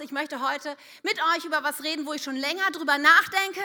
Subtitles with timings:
[0.00, 3.60] Ich möchte heute mit euch über was reden, wo ich schon länger drüber nachdenke.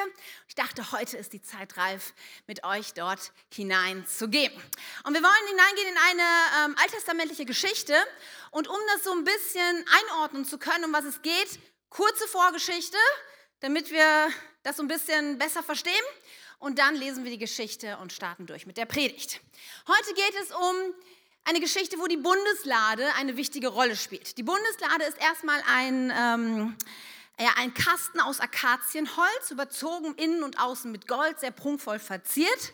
[0.49, 2.13] Ich dachte, heute ist die Zeit reif,
[2.45, 4.51] mit euch dort hineinzugehen.
[5.05, 7.95] Und wir wollen hineingehen in eine ähm, alttestamentliche Geschichte.
[8.51, 11.57] Und um das so ein bisschen einordnen zu können, um was es geht,
[11.89, 12.97] kurze Vorgeschichte,
[13.61, 14.29] damit wir
[14.63, 15.93] das so ein bisschen besser verstehen.
[16.57, 19.39] Und dann lesen wir die Geschichte und starten durch mit der Predigt.
[19.87, 20.93] Heute geht es um
[21.43, 24.37] eine Geschichte, wo die Bundeslade eine wichtige Rolle spielt.
[24.37, 26.77] Die Bundeslade ist erstmal ein, ähm,
[27.39, 32.73] ja, ein Kasten aus Akazienholz, überzogen innen und außen mit Gold, sehr prunkvoll verziert.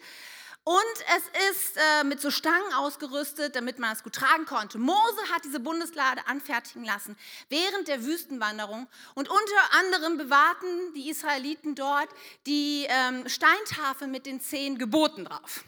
[0.67, 0.76] Und
[1.16, 4.79] es ist äh, mit so Stangen ausgerüstet, damit man es gut tragen konnte.
[4.79, 7.16] Mose hat diese Bundeslade anfertigen lassen
[7.49, 8.88] während der Wüstenwanderung.
[9.13, 12.09] Und unter anderem bewahrten die Israeliten dort
[12.48, 15.63] die ähm, Steintafel mit den zehn Geboten drauf.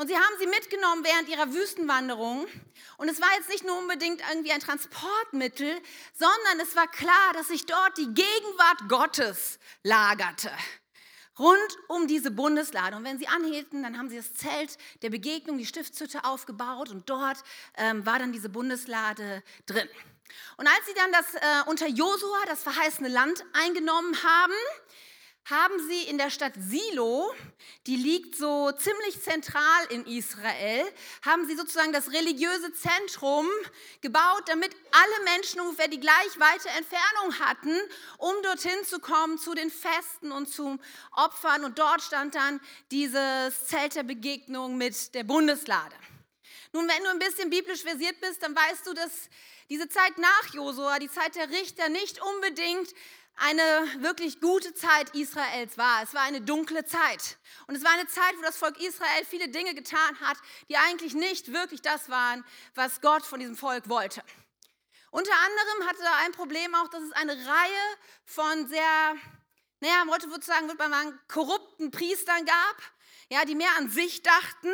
[0.00, 2.46] Und sie haben sie mitgenommen während ihrer Wüstenwanderung.
[2.96, 5.78] Und es war jetzt nicht nur unbedingt irgendwie ein Transportmittel,
[6.18, 10.50] sondern es war klar, dass sich dort die Gegenwart Gottes lagerte.
[11.38, 12.96] Rund um diese Bundeslade.
[12.96, 17.10] Und wenn sie anhielten, dann haben sie das Zelt der Begegnung, die Stiftshütte aufgebaut und
[17.10, 17.36] dort
[17.76, 19.88] ähm, war dann diese Bundeslade drin.
[20.56, 24.54] Und als sie dann das äh, unter Josua, das verheißene Land, eingenommen haben,
[25.44, 27.32] haben sie in der Stadt Silo,
[27.86, 30.84] die liegt so ziemlich zentral in Israel,
[31.24, 33.48] haben sie sozusagen das religiöse Zentrum
[34.00, 37.76] gebaut, damit alle Menschen ungefähr die gleich weite Entfernung hatten,
[38.18, 40.80] um dorthin zu kommen zu den Festen und zum
[41.12, 41.64] Opfern.
[41.64, 45.96] Und dort stand dann dieses Zelt der Begegnung mit der Bundeslade.
[46.72, 49.28] Nun, wenn du ein bisschen biblisch versiert bist, dann weißt du, dass
[49.68, 52.92] diese Zeit nach Josua, die Zeit der Richter, nicht unbedingt
[53.40, 56.02] eine wirklich gute Zeit Israels war.
[56.02, 57.38] Es war eine dunkle Zeit.
[57.66, 60.36] Und es war eine Zeit, wo das Volk Israel viele Dinge getan hat,
[60.68, 64.22] die eigentlich nicht wirklich das waren, was Gott von diesem Volk wollte.
[65.10, 67.96] Unter anderem hatte er ein Problem auch, dass es eine Reihe
[68.26, 69.16] von sehr,
[69.80, 72.76] naja, heute würde sagen, würde man sagen, korrupten Priestern gab,
[73.30, 74.68] ja, die mehr an sich dachten,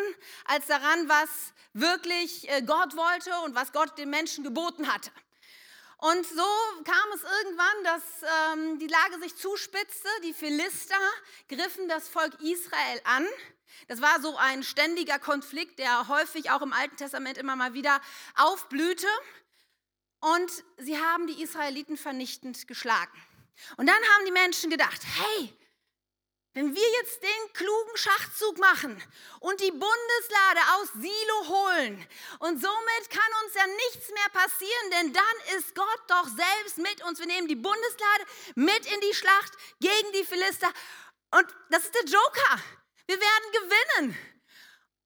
[0.44, 1.28] als daran, was
[1.72, 5.10] wirklich äh, Gott wollte und was Gott den Menschen geboten hatte.
[5.98, 6.44] Und so
[6.84, 10.08] kam es irgendwann, dass ähm, die Lage sich zuspitzte.
[10.24, 10.98] Die Philister
[11.48, 13.26] griffen das Volk Israel an.
[13.88, 18.00] Das war so ein ständiger Konflikt, der häufig auch im Alten Testament immer mal wieder
[18.36, 19.06] aufblühte.
[20.20, 23.12] Und sie haben die Israeliten vernichtend geschlagen.
[23.76, 25.52] Und dann haben die Menschen gedacht, hey,
[26.56, 28.96] wenn wir jetzt den klugen Schachzug machen
[29.40, 32.06] und die Bundeslade aus Silo holen
[32.38, 37.04] und somit kann uns ja nichts mehr passieren, denn dann ist Gott doch selbst mit
[37.04, 37.18] uns.
[37.18, 38.24] Wir nehmen die Bundeslade
[38.54, 40.68] mit in die Schlacht gegen die Philister
[41.32, 42.62] und das ist der Joker.
[43.06, 44.18] Wir werden gewinnen.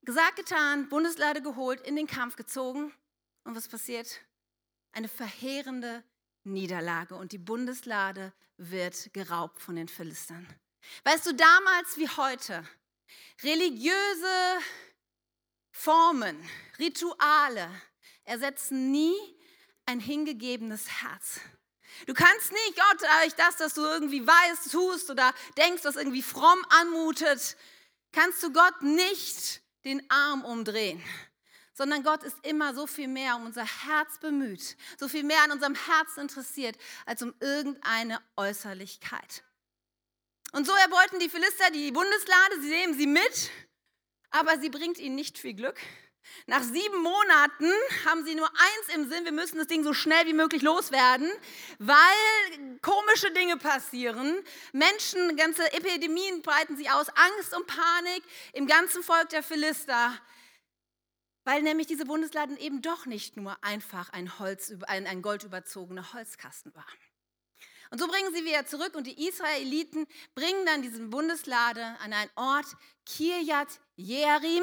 [0.03, 2.95] Gesagt, getan, Bundeslade geholt, in den Kampf gezogen
[3.43, 4.21] und was passiert?
[4.93, 6.05] Eine verheerende
[6.45, 10.47] Niederlage und die Bundeslade wird geraubt von den Philistern.
[11.05, 12.67] Weißt du, damals wie heute,
[13.43, 14.59] religiöse
[15.71, 16.37] Formen,
[16.79, 17.71] Rituale
[18.25, 19.15] ersetzen nie
[19.87, 21.41] ein hingegebenes Herz.
[22.07, 26.23] Du kannst nicht Gott durch das, dass du irgendwie weißt, tust oder denkst, was irgendwie
[26.23, 27.57] fromm anmutet,
[28.13, 31.03] kannst du Gott nicht den Arm umdrehen,
[31.73, 35.53] sondern Gott ist immer so viel mehr um unser Herz bemüht, so viel mehr an
[35.53, 36.77] unserem Herzen interessiert,
[37.07, 39.43] als um irgendeine Äußerlichkeit.
[40.53, 43.51] Und so erbeuten die Philister die Bundeslade, sie nehmen sie mit,
[44.31, 45.79] aber sie bringt ihnen nicht viel Glück.
[46.47, 47.71] Nach sieben Monaten
[48.05, 51.31] haben sie nur eins im Sinn, wir müssen das Ding so schnell wie möglich loswerden,
[51.79, 54.37] weil komische Dinge passieren.
[54.73, 58.23] Menschen, ganze Epidemien breiten sich aus, Angst und Panik
[58.53, 60.19] im ganzen Volk der Philister,
[61.45, 66.75] weil nämlich diese Bundesladen eben doch nicht nur einfach ein, Holz, ein, ein goldüberzogener Holzkasten
[66.75, 66.87] war.
[67.91, 72.31] Und so bringen sie wieder zurück und die Israeliten bringen dann diesen Bundeslade an einen
[72.37, 72.67] Ort,
[73.05, 74.63] Kirjat Jearim,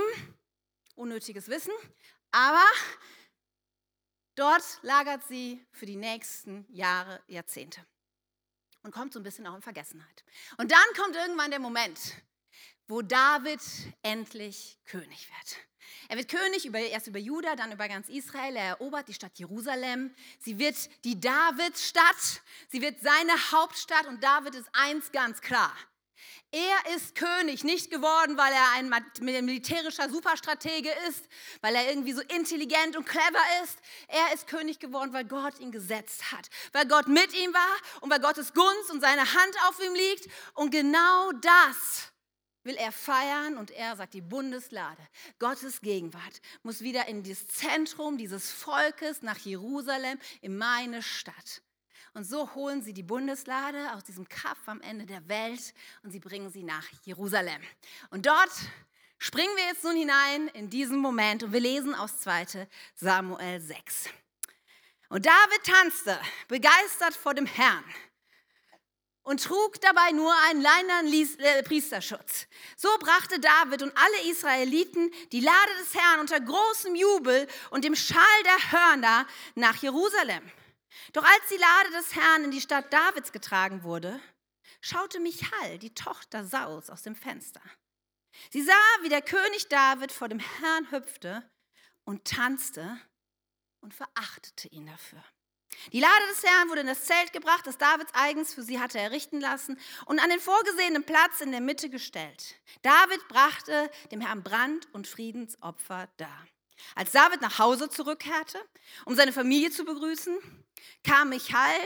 [0.95, 1.73] unnötiges Wissen,
[2.31, 2.63] aber
[4.35, 7.85] dort lagert sie für die nächsten Jahre, Jahrzehnte
[8.83, 10.23] und kommt so ein bisschen auch in Vergessenheit.
[10.57, 11.99] Und dann kommt irgendwann der Moment,
[12.87, 13.61] wo David
[14.01, 15.57] endlich König wird.
[16.09, 18.55] Er wird König über, erst über Juda, dann über ganz Israel.
[18.55, 20.13] Er erobert die Stadt Jerusalem.
[20.39, 22.41] Sie wird die Davidsstadt.
[22.69, 24.07] Sie wird seine Hauptstadt.
[24.07, 25.75] Und David ist eins ganz klar.
[26.51, 31.27] Er ist König, nicht geworden, weil er ein militärischer Superstratege ist,
[31.59, 33.77] weil er irgendwie so intelligent und clever ist.
[34.07, 38.09] Er ist König geworden, weil Gott ihn gesetzt hat, weil Gott mit ihm war und
[38.09, 40.29] weil Gottes Gunst und seine Hand auf ihm liegt.
[40.53, 42.13] Und genau das
[42.67, 45.01] will er feiern und er sagt, die Bundeslade,
[45.39, 51.63] Gottes Gegenwart muss wieder in das Zentrum dieses Volkes nach Jerusalem, in meine Stadt.
[52.13, 55.73] Und so holen sie die Bundeslade aus diesem Kaff am Ende der Welt
[56.03, 57.61] und sie bringen sie nach Jerusalem.
[58.09, 58.51] Und dort
[59.17, 64.09] springen wir jetzt nun hinein in diesen Moment und wir lesen aus 2 Samuel 6.
[65.09, 67.83] Und David tanzte, begeistert vor dem Herrn
[69.27, 72.47] und trug dabei nur einen leinenen äh, Priesterschutz.
[72.77, 77.93] So brachte David und alle Israeliten die Lade des Herrn unter großem Jubel und dem
[77.93, 80.49] Schall der Hörner nach Jerusalem.
[81.11, 84.17] Doch als die Lade des Herrn in die Stadt Davids getragen wurde,
[84.79, 87.61] schaute Michal, die Tochter Sauls, aus dem Fenster.
[88.49, 91.43] Sie sah, wie der König David vor dem Herrn hüpfte
[92.05, 92.97] und tanzte
[93.81, 95.21] und verachtete ihn dafür.
[95.91, 98.99] Die Lade des Herrn wurde in das Zelt gebracht, das Davids eigens für sie hatte
[98.99, 102.55] errichten lassen und an den vorgesehenen Platz in der Mitte gestellt.
[102.81, 106.47] David brachte dem Herrn Brand- und Friedensopfer dar.
[106.95, 108.59] Als David nach Hause zurückkehrte,
[109.05, 110.37] um seine Familie zu begrüßen,
[111.03, 111.79] kam Michal,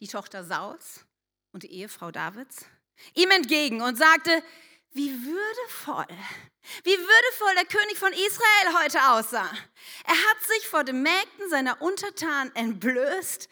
[0.00, 1.04] die Tochter Sauls
[1.52, 2.66] und die Ehefrau Davids,
[3.14, 4.42] ihm entgegen und sagte,
[4.92, 6.16] wie würdevoll,
[6.84, 9.50] wie würdevoll der König von Israel heute aussah.
[10.04, 13.48] Er hat sich vor den Mägden seiner Untertanen entblößt,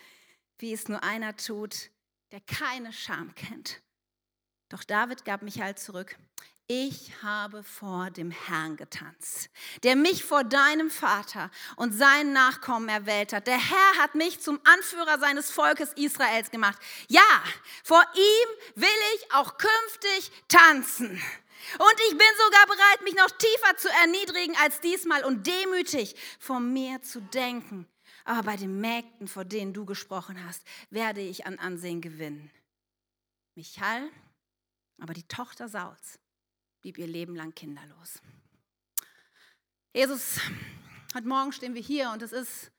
[0.58, 1.90] wie es nur einer tut,
[2.32, 3.80] der keine Scham kennt.
[4.68, 6.16] Doch David gab Michael zurück.
[6.70, 9.48] Ich habe vor dem Herrn getanzt,
[9.84, 13.46] der mich vor deinem Vater und seinen Nachkommen erwählt hat.
[13.46, 16.78] Der Herr hat mich zum Anführer seines Volkes Israels gemacht.
[17.08, 17.22] Ja,
[17.82, 21.08] vor ihm will ich auch künftig tanzen.
[21.78, 26.60] Und ich bin sogar bereit, mich noch tiefer zu erniedrigen als diesmal und demütig vor
[26.60, 27.88] mir zu denken.
[28.26, 32.50] Aber bei den Mägden, vor denen du gesprochen hast, werde ich an Ansehen gewinnen.
[33.54, 34.10] Michal,
[35.00, 36.18] aber die Tochter Sauls
[36.80, 38.20] blieb ihr Leben lang kinderlos.
[39.92, 40.38] Jesus,
[41.14, 42.70] heute Morgen stehen wir hier und es ist,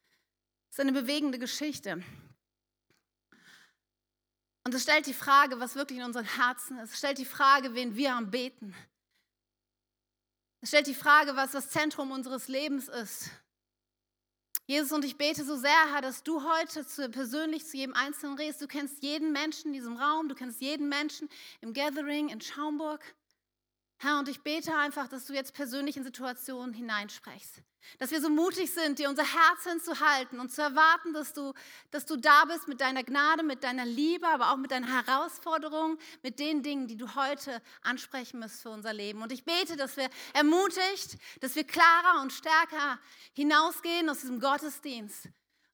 [0.69, 2.03] ist eine bewegende Geschichte.
[4.63, 6.91] Und es stellt die Frage, was wirklich in unseren Herzen ist.
[6.93, 8.75] Es stellt die Frage, wen wir am Beten.
[10.61, 13.31] Es stellt die Frage, was das Zentrum unseres Lebens ist.
[14.67, 18.37] Jesus, und ich bete so sehr, Herr, dass du heute zu, persönlich zu jedem Einzelnen
[18.37, 18.61] redest.
[18.61, 21.27] Du kennst jeden Menschen in diesem Raum, du kennst jeden Menschen
[21.61, 23.03] im Gathering in Schaumburg.
[24.01, 27.61] Herr, und ich bete einfach, dass du jetzt persönlich in Situationen hineinsprichst.
[27.97, 31.53] Dass wir so mutig sind, dir unser Herz hinzuhalten und zu erwarten, dass du,
[31.91, 35.97] dass du da bist mit deiner Gnade, mit deiner Liebe, aber auch mit deinen Herausforderungen,
[36.23, 39.21] mit den Dingen, die du heute ansprechen musst für unser Leben.
[39.21, 42.99] Und ich bete, dass wir ermutigt, dass wir klarer und stärker
[43.33, 45.29] hinausgehen aus diesem Gottesdienst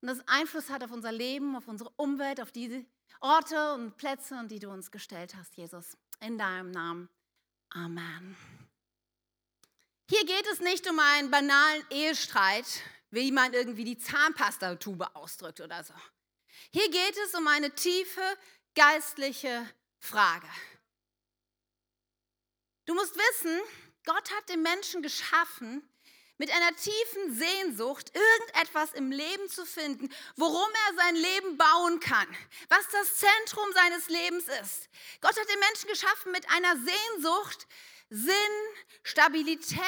[0.05, 2.85] und das Einfluss hat auf unser Leben, auf unsere Umwelt, auf diese
[3.21, 5.97] Orte und Plätze, die du uns gestellt hast, Jesus.
[6.19, 7.09] In deinem Namen.
[7.75, 8.37] Amen.
[10.09, 12.65] Hier geht es nicht um einen banalen Ehestreit,
[13.11, 15.93] wie man irgendwie die Zahnpastatube ausdrückt oder so.
[16.71, 18.21] Hier geht es um eine tiefe
[18.75, 19.69] geistliche
[19.99, 20.47] Frage.
[22.85, 23.59] Du musst wissen,
[24.05, 25.81] Gott hat den Menschen geschaffen
[26.37, 32.27] mit einer tiefen Sehnsucht, irgendetwas im Leben zu finden, worum er sein Leben bauen kann,
[32.69, 34.89] was das Zentrum seines Lebens ist.
[35.21, 37.67] Gott hat den Menschen geschaffen mit einer Sehnsucht,
[38.09, 38.33] Sinn,
[39.03, 39.79] Stabilität,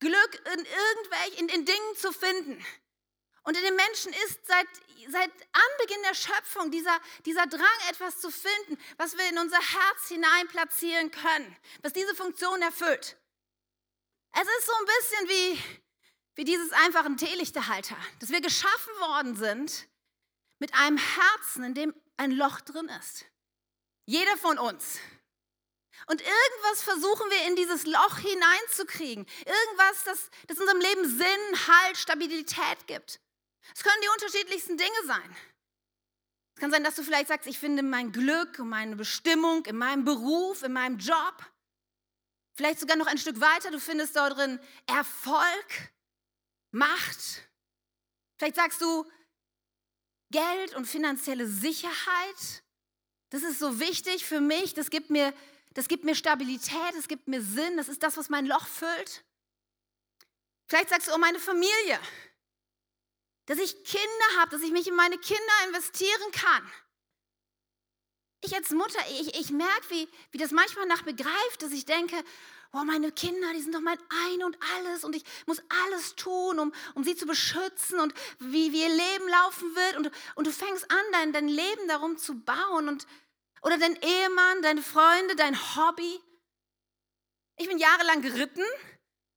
[0.00, 2.64] Glück in irgendwelchen in, in Dingen zu finden.
[3.42, 4.66] Und in den Menschen ist seit,
[5.08, 10.08] seit Anbeginn der Schöpfung dieser, dieser Drang, etwas zu finden, was wir in unser Herz
[10.08, 13.16] hinein platzieren können, was diese Funktion erfüllt.
[14.40, 15.62] Es ist so ein bisschen wie,
[16.36, 19.88] wie dieses einfache Teelichterhalter, dass wir geschaffen worden sind
[20.60, 23.24] mit einem Herzen, in dem ein Loch drin ist.
[24.06, 24.98] Jeder von uns.
[26.06, 29.26] Und irgendwas versuchen wir in dieses Loch hineinzukriegen.
[29.44, 33.20] Irgendwas, das, das unserem Leben Sinn, Halt, Stabilität gibt.
[33.74, 35.36] Es können die unterschiedlichsten Dinge sein.
[36.54, 39.76] Es kann sein, dass du vielleicht sagst, ich finde mein Glück und meine Bestimmung in
[39.76, 41.44] meinem Beruf, in meinem Job.
[42.58, 45.92] Vielleicht sogar noch ein Stück weiter, du findest dort drin Erfolg,
[46.72, 47.48] Macht.
[48.36, 49.08] Vielleicht sagst du
[50.32, 52.64] Geld und finanzielle Sicherheit.
[53.30, 55.32] Das ist so wichtig für mich, das gibt mir,
[55.74, 59.24] das gibt mir Stabilität, das gibt mir Sinn, das ist das, was mein Loch füllt.
[60.66, 62.00] Vielleicht sagst du, oh, meine Familie,
[63.46, 66.72] dass ich Kinder habe, dass ich mich in meine Kinder investieren kann.
[68.40, 72.16] Ich als Mutter, ich, ich merke, wie, wie das manchmal nach begreift, dass ich denke,
[72.72, 73.98] oh, meine Kinder, die sind doch mein
[74.30, 78.72] Ein und alles und ich muss alles tun, um, um sie zu beschützen und wie,
[78.72, 79.96] wie ihr Leben laufen wird.
[79.96, 83.06] Und, und du fängst an, dein, dein Leben darum zu bauen und,
[83.62, 86.20] oder dein Ehemann, deine Freunde, dein Hobby.
[87.56, 88.64] Ich bin jahrelang geritten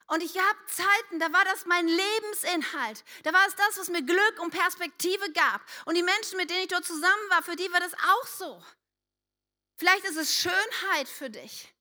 [0.07, 3.03] Und ich habe Zeiten, da war das mein Lebensinhalt.
[3.23, 5.61] Da war es das, was mir Glück und Perspektive gab.
[5.85, 8.61] Und die Menschen, mit denen ich dort zusammen war, für die war das auch so.
[9.81, 11.73] Vielleicht ist es Schönheit für dich.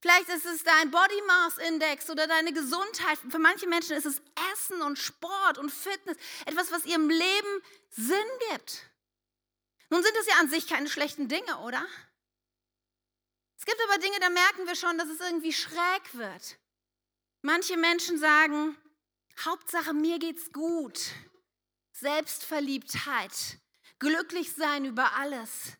[0.00, 3.18] Vielleicht ist es dein Body Mass Index oder deine Gesundheit.
[3.28, 6.16] Für manche Menschen ist es Essen und Sport und Fitness.
[6.44, 8.84] Etwas, was ihrem Leben Sinn gibt.
[9.90, 11.84] Nun sind das ja an sich keine schlechten Dinge, oder?
[13.58, 16.60] Es gibt aber Dinge, da merken wir schon, dass es irgendwie schräg wird.
[17.42, 18.76] Manche Menschen sagen,
[19.44, 21.00] Hauptsache mir geht's gut.
[21.90, 23.58] Selbstverliebtheit,
[23.98, 25.76] glücklich sein über alles.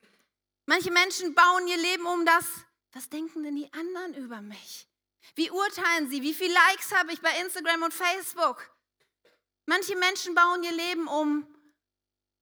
[0.67, 2.45] Manche Menschen bauen ihr Leben um das,
[2.93, 4.89] was denken denn die anderen über mich?
[5.37, 6.23] Wie urteilen sie?
[6.23, 8.69] Wie viele Likes habe ich bei Instagram und Facebook?
[9.67, 11.47] Manche Menschen bauen ihr Leben um,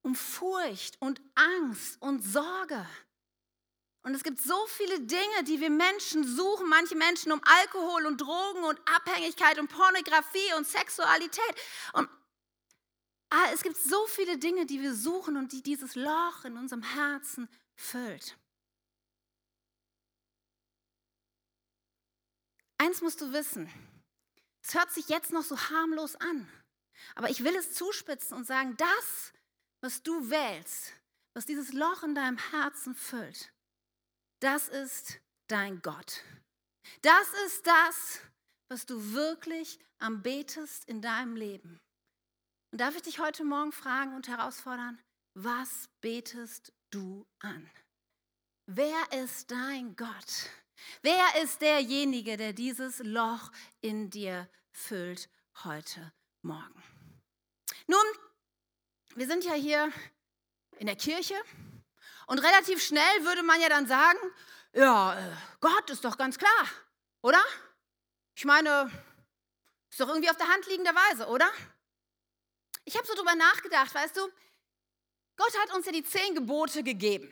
[0.01, 2.87] um Furcht und Angst und Sorge.
[4.03, 6.69] Und es gibt so viele Dinge, die wir Menschen suchen.
[6.69, 11.55] Manche Menschen um Alkohol und Drogen und Abhängigkeit und Pornografie und Sexualität.
[11.93, 12.07] Und
[13.29, 16.83] ah, es gibt so viele Dinge, die wir suchen und die dieses Loch in unserem
[16.83, 18.37] Herzen füllt.
[22.77, 23.69] Eins musst du wissen.
[24.63, 26.51] Es hört sich jetzt noch so harmlos an.
[27.15, 29.33] Aber ich will es zuspitzen und sagen, das,
[29.81, 30.93] was du wählst,
[31.33, 33.51] was dieses Loch in deinem Herzen füllt,
[34.41, 36.23] das ist dein Gott.
[37.01, 38.21] Das ist das,
[38.69, 41.79] was du wirklich am betest in deinem Leben.
[42.71, 44.99] Und darf ich dich heute Morgen fragen und herausfordern,
[45.33, 47.69] was betest du an?
[48.67, 50.49] Wer ist dein Gott?
[51.01, 55.29] Wer ist derjenige, der dieses Loch in dir füllt
[55.63, 56.83] heute Morgen?
[57.87, 58.05] Nun,
[59.15, 59.91] wir sind ja hier
[60.77, 61.35] in der Kirche
[62.27, 64.19] und relativ schnell würde man ja dann sagen,
[64.73, 66.65] ja, äh, Gott ist doch ganz klar,
[67.21, 67.43] oder?
[68.35, 68.89] Ich meine,
[69.89, 71.49] ist doch irgendwie auf der Hand liegenderweise, oder?
[72.85, 74.29] Ich habe so drüber nachgedacht, weißt du,
[75.37, 77.29] Gott hat uns ja die zehn Gebote gegeben.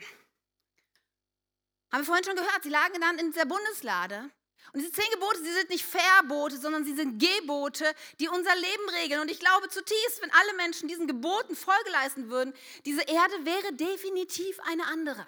[1.90, 4.30] Haben wir vorhin schon gehört, sie lagen dann in der Bundeslade.
[4.72, 8.88] Und diese zehn Gebote, sie sind nicht Verbote, sondern sie sind Gebote, die unser Leben
[9.00, 9.20] regeln.
[9.20, 12.52] Und ich glaube zutiefst, wenn alle Menschen diesen Geboten Folge leisten würden,
[12.84, 15.26] diese Erde wäre definitiv eine andere.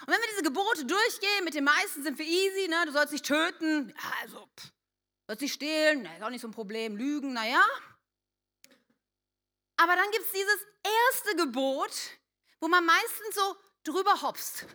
[0.00, 2.84] Und wenn wir diese Gebote durchgehen, mit den meisten sind wir easy, ne?
[2.86, 4.72] du sollst nicht töten, ja, also, pff,
[5.26, 7.64] sollst nicht stehlen, ist auch nicht so ein Problem, lügen, naja.
[9.76, 11.92] Aber dann gibt es dieses erste Gebot,
[12.60, 14.66] wo man meistens so drüber hopst.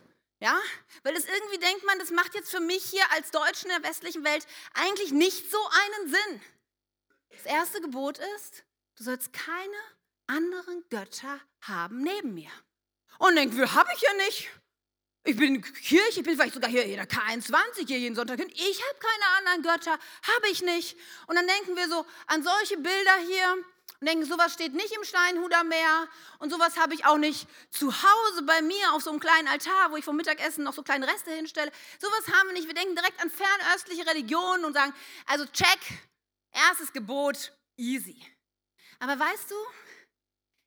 [0.41, 0.58] Ja,
[1.03, 3.89] weil es irgendwie denkt man, das macht jetzt für mich hier als Deutschen in der
[3.89, 6.41] westlichen Welt eigentlich nicht so einen Sinn.
[7.29, 8.63] Das erste Gebot ist,
[8.96, 9.77] du sollst keine
[10.27, 12.51] anderen Götter haben neben mir.
[13.18, 14.50] Und denken wir, habe ich ja nicht.
[15.25, 18.50] Ich bin in Kirche, ich bin vielleicht sogar hier der K21 hier jeden Sonntag hin.
[18.53, 20.98] Ich habe keine anderen Götter, habe ich nicht.
[21.27, 23.58] Und dann denken wir so an solche Bilder hier,
[24.00, 26.08] und denken, sowas steht nicht im Steinhuder Meer
[26.39, 29.91] und sowas habe ich auch nicht zu Hause bei mir auf so einem kleinen Altar,
[29.91, 31.72] wo ich vom Mittagessen noch so kleine Reste hinstelle.
[32.00, 32.68] Sowas haben wir nicht.
[32.68, 34.94] Wir denken direkt an fernöstliche Religionen und sagen,
[35.25, 35.79] also check,
[36.51, 38.25] erstes Gebot, easy.
[39.00, 39.56] Aber weißt du,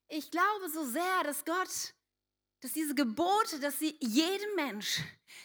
[0.09, 1.95] ich glaube so sehr, dass Gott
[2.63, 5.01] dass diese Gebote, dass sie jedem Mensch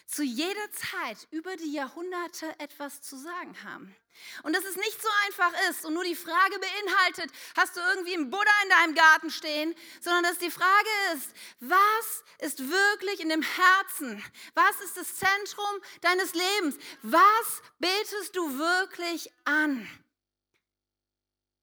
[0.06, 3.94] zu jeder Zeit über die Jahrhunderte etwas zu sagen haben.
[4.42, 8.14] Und dass es nicht so einfach ist und nur die Frage beinhaltet, hast du irgendwie
[8.14, 13.28] einen Buddha in deinem Garten stehen, sondern dass die Frage ist, was ist wirklich in
[13.28, 14.24] dem Herzen?
[14.54, 16.76] Was ist das Zentrum deines Lebens?
[17.02, 19.88] Was betest du wirklich an?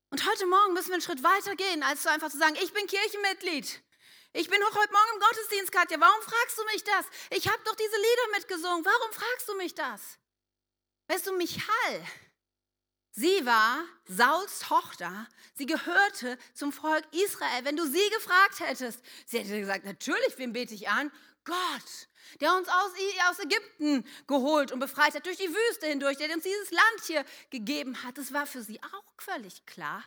[0.09, 2.87] Und heute Morgen müssen wir einen Schritt weiter gehen, als einfach zu sagen, ich bin
[2.87, 3.81] Kirchenmitglied.
[4.37, 5.97] Ich bin doch heute Morgen im Gottesdienst, Katja.
[5.97, 7.05] Warum fragst du mich das?
[7.29, 8.83] Ich habe doch diese Lieder mitgesungen.
[8.83, 10.01] Warum fragst du mich das?
[11.07, 12.05] Weißt du, Michal,
[13.11, 15.25] sie war Sauls Tochter.
[15.53, 17.63] Sie gehörte zum Volk Israel.
[17.63, 21.13] Wenn du sie gefragt hättest, sie hätte gesagt, natürlich, wen bete ich an?
[21.45, 22.09] Gott,
[22.41, 22.91] der uns aus,
[23.29, 27.23] aus Ägypten geholt und befreit hat, durch die Wüste hindurch, der uns dieses Land hier
[27.51, 28.17] gegeben hat.
[28.17, 30.03] Das war für sie auch völlig klar.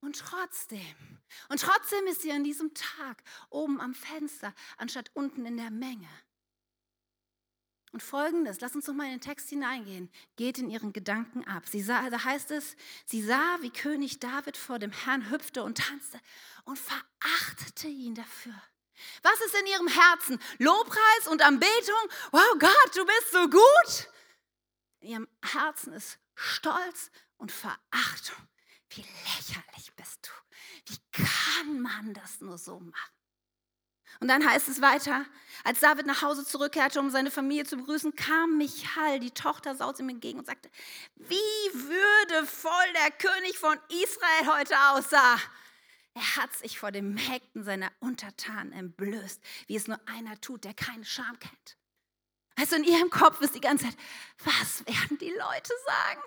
[0.00, 5.56] Und trotzdem, und trotzdem ist sie an diesem Tag oben am Fenster, anstatt unten in
[5.56, 6.08] der Menge.
[7.92, 11.62] Und folgendes, lass uns noch mal in den Text hineingehen, geht in ihren Gedanken ab.
[11.66, 12.76] Sie sah, da heißt es,
[13.06, 16.20] sie sah, wie König David vor dem Herrn hüpfte und tanzte
[16.64, 18.54] und verachtete ihn dafür.
[19.22, 20.38] Was ist in ihrem Herzen?
[20.58, 22.10] Lobpreis und Anbetung?
[22.32, 24.12] Wow, Gott, du bist so gut.
[25.00, 28.48] In ihrem Herzen ist Stolz und Verachtung.
[28.90, 30.92] Wie lächerlich bist du.
[30.92, 33.12] Wie kann man das nur so machen?
[34.20, 35.26] Und dann heißt es weiter,
[35.64, 40.00] als David nach Hause zurückkehrte, um seine Familie zu begrüßen, kam Michal, die Tochter Sauls,
[40.00, 40.70] ihm entgegen und sagte,
[41.16, 45.38] wie würdevoll der König von Israel heute aussah.
[46.14, 50.72] Er hat sich vor den Mägden seiner Untertanen entblößt, wie es nur einer tut, der
[50.72, 51.76] keine Scham kennt.
[52.58, 53.96] Also in ihrem Kopf ist die ganze Zeit,
[54.44, 56.22] was werden die Leute sagen?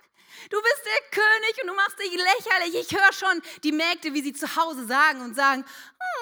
[0.49, 2.75] Du bist der König und du machst dich lächerlich.
[2.75, 5.65] Ich höre schon die Mägde, wie sie zu Hause sagen und sagen,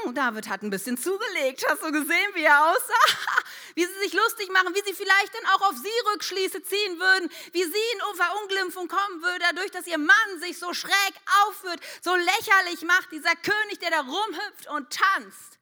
[0.04, 1.66] hm, David hat ein bisschen zugelegt.
[1.68, 3.24] Hast du gesehen, wie er aussah?
[3.76, 7.30] Wie sie sich lustig machen, wie sie vielleicht dann auch auf sie Rückschlüsse ziehen würden,
[7.52, 11.14] wie sie in Verunglimpfung kommen würde, dadurch, dass ihr Mann sich so schräg
[11.46, 15.60] aufführt, so lächerlich macht, dieser König, der da rumhüpft und tanzt.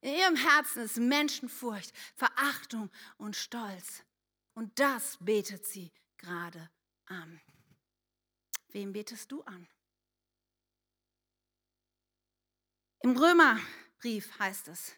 [0.00, 4.02] In ihrem Herzen ist Menschenfurcht, Verachtung und Stolz.
[4.54, 6.70] Und das betet sie gerade
[7.06, 7.40] an.
[8.72, 9.68] Wem betest du an?
[13.02, 14.92] Im Römerbrief heißt es,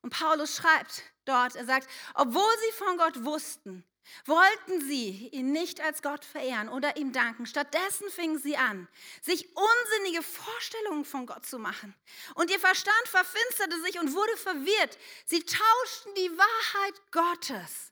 [0.00, 3.84] und Paulus schreibt dort, er sagt, obwohl sie von Gott wussten,
[4.24, 7.46] wollten sie ihn nicht als Gott verehren oder ihm danken.
[7.46, 8.88] Stattdessen fingen sie an,
[9.20, 11.94] sich unsinnige Vorstellungen von Gott zu machen.
[12.34, 14.98] Und ihr Verstand verfinsterte sich und wurde verwirrt.
[15.24, 17.91] Sie tauschten die Wahrheit Gottes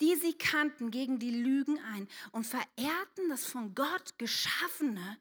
[0.00, 5.20] die sie kannten, gegen die Lügen ein und verehrten das von Gott Geschaffene,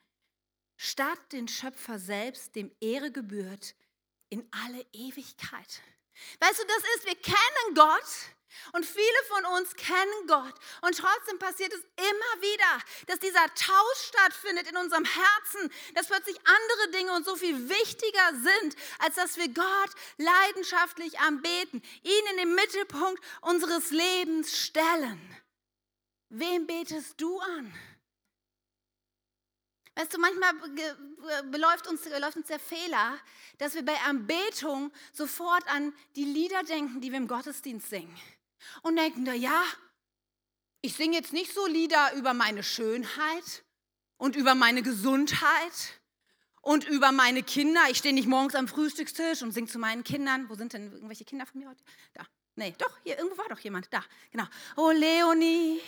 [0.77, 3.75] statt den Schöpfer selbst, dem Ehre gebührt,
[4.29, 5.81] in alle Ewigkeit.
[6.39, 8.35] Weißt du, das ist, wir kennen Gott,
[8.73, 10.53] und viele von uns kennen Gott.
[10.81, 16.37] Und trotzdem passiert es immer wieder, dass dieser Tausch stattfindet in unserem Herzen, dass plötzlich
[16.45, 22.37] andere Dinge uns so viel wichtiger sind, als dass wir Gott leidenschaftlich anbeten, ihn in
[22.37, 25.19] den Mittelpunkt unseres Lebens stellen.
[26.29, 27.73] Wem betest du an?
[29.95, 30.53] Weißt du, manchmal
[31.45, 33.19] beläuft uns, beläuft uns der Fehler,
[33.57, 38.17] dass wir bei Anbetung sofort an die Lieder denken, die wir im Gottesdienst singen
[38.83, 39.63] und denken da, ja,
[40.81, 43.63] ich singe jetzt nicht so Lieder über meine Schönheit
[44.17, 45.99] und über meine Gesundheit
[46.61, 47.81] und über meine Kinder.
[47.89, 50.49] Ich stehe nicht morgens am Frühstückstisch und singe zu meinen Kindern.
[50.49, 51.83] Wo sind denn irgendwelche Kinder von mir heute?
[52.13, 52.25] Da.
[52.55, 53.91] Nee, doch, hier irgendwo war doch jemand.
[53.93, 54.45] Da, genau.
[54.75, 55.81] Oh, Leonie,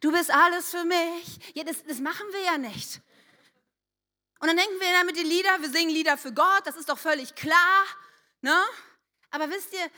[0.00, 1.54] du bist alles für mich.
[1.54, 3.00] Ja, das, das machen wir ja nicht.
[4.38, 6.98] Und dann denken wir damit die Lieder, wir singen Lieder für Gott, das ist doch
[6.98, 7.84] völlig klar.
[8.40, 8.56] Ne?
[9.30, 9.90] Aber wisst ihr,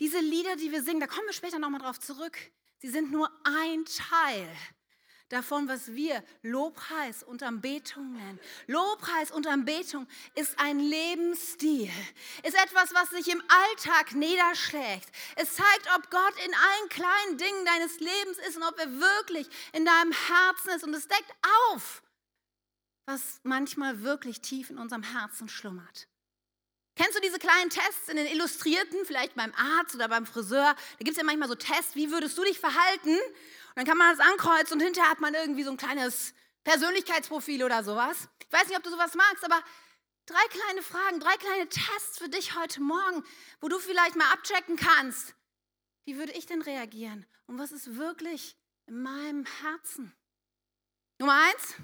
[0.00, 2.36] diese Lieder, die wir singen, da kommen wir später nochmal drauf zurück,
[2.78, 4.48] sie sind nur ein Teil
[5.30, 8.38] davon, was wir Lobpreis und Anbetung nennen.
[8.66, 11.90] Lobpreis und Anbetung ist ein Lebensstil,
[12.42, 15.08] ist etwas, was sich im Alltag niederschlägt.
[15.36, 19.48] Es zeigt, ob Gott in allen kleinen Dingen deines Lebens ist und ob er wirklich
[19.72, 20.84] in deinem Herzen ist.
[20.84, 21.32] Und es deckt
[21.70, 22.02] auf,
[23.06, 26.09] was manchmal wirklich tief in unserem Herzen schlummert.
[27.00, 30.74] Kennst du diese kleinen Tests in den Illustrierten, vielleicht beim Arzt oder beim Friseur?
[30.74, 33.14] Da gibt es ja manchmal so Tests, wie würdest du dich verhalten?
[33.14, 37.64] Und dann kann man das ankreuzen und hinterher hat man irgendwie so ein kleines Persönlichkeitsprofil
[37.64, 38.28] oder sowas.
[38.46, 39.58] Ich weiß nicht, ob du sowas magst, aber
[40.26, 43.24] drei kleine Fragen, drei kleine Tests für dich heute Morgen,
[43.62, 45.34] wo du vielleicht mal abchecken kannst.
[46.04, 47.24] Wie würde ich denn reagieren?
[47.46, 50.12] Und was ist wirklich in meinem Herzen?
[51.18, 51.76] Nummer eins,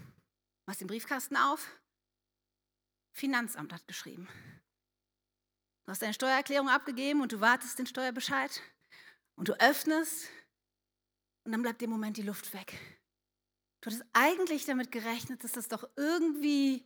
[0.66, 1.66] machst den Briefkasten auf.
[3.14, 4.28] Finanzamt hat geschrieben.
[5.86, 8.60] Du hast deine Steuererklärung abgegeben und du wartest den Steuerbescheid
[9.36, 10.26] und du öffnest
[11.44, 12.76] und dann bleibt im Moment die Luft weg.
[13.80, 16.84] Du hattest eigentlich damit gerechnet, dass das doch irgendwie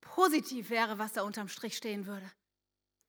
[0.00, 2.32] positiv wäre, was da unterm Strich stehen würde.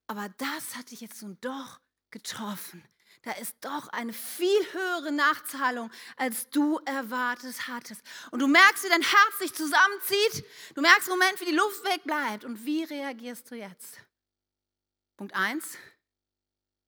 [0.07, 2.83] Aber das hat dich jetzt nun doch getroffen.
[3.21, 8.01] Da ist doch eine viel höhere Nachzahlung, als du erwartet hattest.
[8.31, 10.45] Und du merkst, wie dein Herz sich zusammenzieht.
[10.75, 12.43] Du merkst im Moment, wie die Luft wegbleibt.
[12.43, 13.99] Und wie reagierst du jetzt?
[15.21, 15.77] Punkt 1.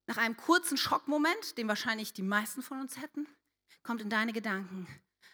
[0.08, 3.28] Nach einem kurzen Schockmoment, den wahrscheinlich die meisten von uns hätten,
[3.84, 4.88] kommt in deine Gedanken,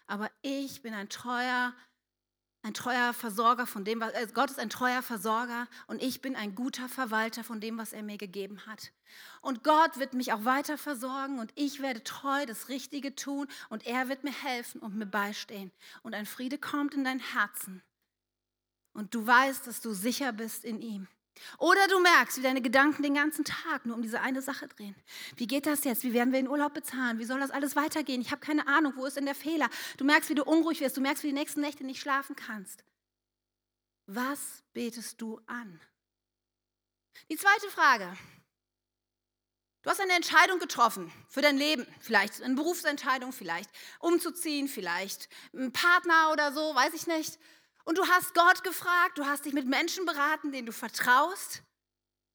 [0.05, 1.73] aber ich bin ein treuer,
[2.61, 6.35] ein treuer Versorger von dem, was, äh, Gott ist ein treuer Versorger und ich bin
[6.35, 8.91] ein guter Verwalter von dem, was er mir gegeben hat.
[9.39, 13.87] Und Gott wird mich auch weiter versorgen und ich werde treu das Richtige tun und
[13.87, 15.71] er wird mir helfen und mir beistehen.
[16.03, 17.81] Und ein Friede kommt in dein Herzen
[18.91, 21.07] und du weißt, dass du sicher bist in ihm.
[21.57, 24.95] Oder du merkst, wie deine Gedanken den ganzen Tag nur um diese eine Sache drehen.
[25.35, 26.03] Wie geht das jetzt?
[26.03, 27.19] Wie werden wir den Urlaub bezahlen?
[27.19, 28.21] Wie soll das alles weitergehen?
[28.21, 29.69] Ich habe keine Ahnung, wo ist denn der Fehler?
[29.97, 30.97] Du merkst, wie du unruhig wirst.
[30.97, 32.83] Du merkst, wie die nächsten Nächte nicht schlafen kannst.
[34.05, 35.79] Was betest du an?
[37.29, 38.17] Die zweite Frage.
[39.81, 45.71] Du hast eine Entscheidung getroffen für dein Leben, vielleicht eine Berufsentscheidung, vielleicht umzuziehen, vielleicht einen
[45.71, 47.39] Partner oder so, weiß ich nicht.
[47.89, 51.63] Und du hast Gott gefragt, du hast dich mit Menschen beraten, denen du vertraust.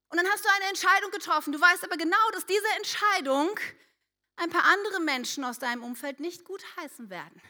[0.08, 1.52] Und dann hast du eine Entscheidung getroffen.
[1.52, 3.56] Du weißt aber genau, dass diese Entscheidung
[4.34, 7.40] ein paar andere Menschen aus deinem Umfeld nicht gut heißen werden.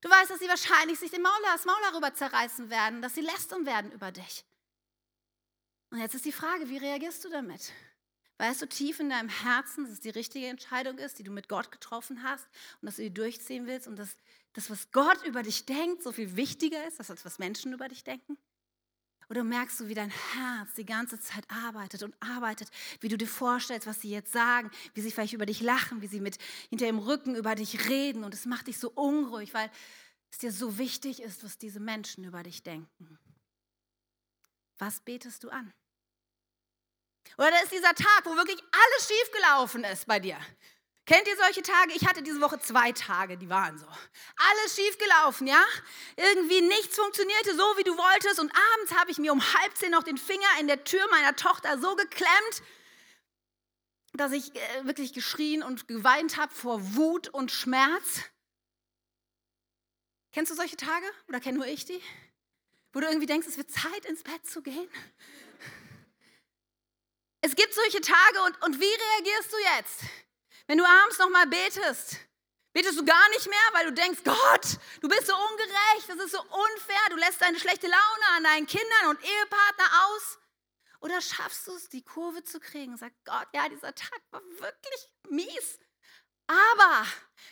[0.00, 3.20] Du weißt, dass sie wahrscheinlich sich den Maul, das Maul darüber zerreißen werden, dass sie
[3.20, 4.44] lästern werden über dich.
[5.90, 7.72] Und jetzt ist die Frage, wie reagierst du damit?
[8.38, 11.48] Weißt du tief in deinem Herzen, dass es die richtige Entscheidung ist, die du mit
[11.48, 12.46] Gott getroffen hast
[12.80, 14.16] und dass du die durchziehen willst und dass
[14.54, 18.04] das, was Gott über dich denkt, so viel wichtiger ist, als was Menschen über dich
[18.04, 18.36] denken?
[19.30, 22.68] Oder merkst du, wie dein Herz die ganze Zeit arbeitet und arbeitet,
[23.00, 26.06] wie du dir vorstellst, was sie jetzt sagen, wie sie vielleicht über dich lachen, wie
[26.06, 26.36] sie mit
[26.68, 29.70] hinter dem Rücken über dich reden und es macht dich so unruhig, weil
[30.30, 33.18] es dir so wichtig ist, was diese Menschen über dich denken.
[34.78, 35.72] Was betest du an?
[37.36, 40.38] Oder da ist dieser Tag, wo wirklich alles schiefgelaufen ist bei dir.
[41.04, 41.92] Kennt ihr solche Tage?
[41.94, 43.86] Ich hatte diese Woche zwei Tage, die waren so.
[43.86, 45.64] Alles schiefgelaufen, ja?
[46.16, 48.38] Irgendwie nichts funktionierte so, wie du wolltest.
[48.38, 51.34] Und abends habe ich mir um halb zehn noch den Finger in der Tür meiner
[51.34, 52.62] Tochter so geklemmt,
[54.12, 58.20] dass ich äh, wirklich geschrien und geweint habe vor Wut und Schmerz.
[60.32, 61.06] Kennst du solche Tage?
[61.28, 62.00] Oder kenne nur ich die?
[62.92, 64.88] Wo du irgendwie denkst, es wird Zeit, ins Bett zu gehen?
[67.44, 70.00] Es gibt solche Tage und, und wie reagierst du jetzt?
[70.68, 72.16] Wenn du abends nochmal betest,
[72.72, 76.30] betest du gar nicht mehr, weil du denkst, Gott, du bist so ungerecht, das ist
[76.30, 80.38] so unfair, du lässt deine schlechte Laune an deinen Kindern und Ehepartner aus.
[81.00, 82.96] Oder schaffst du es, die Kurve zu kriegen?
[82.96, 85.80] Sag Gott, ja, dieser Tag war wirklich mies.
[86.46, 87.06] Aber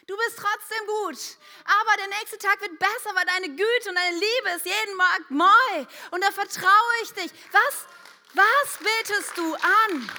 [0.06, 1.18] du bist trotzdem gut.
[1.64, 5.30] Aber der nächste Tag wird besser, weil deine Güte und deine Liebe ist jeden Tag
[5.30, 5.86] neu.
[6.12, 7.32] Und da vertraue ich dich.
[7.50, 7.86] Was,
[8.34, 10.10] was betest du an?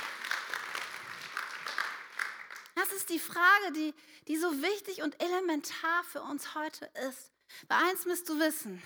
[2.76, 3.93] Das ist die Frage, die,
[4.28, 7.32] die so wichtig und elementar für uns heute ist.
[7.67, 8.82] Bei eins müsst du wissen,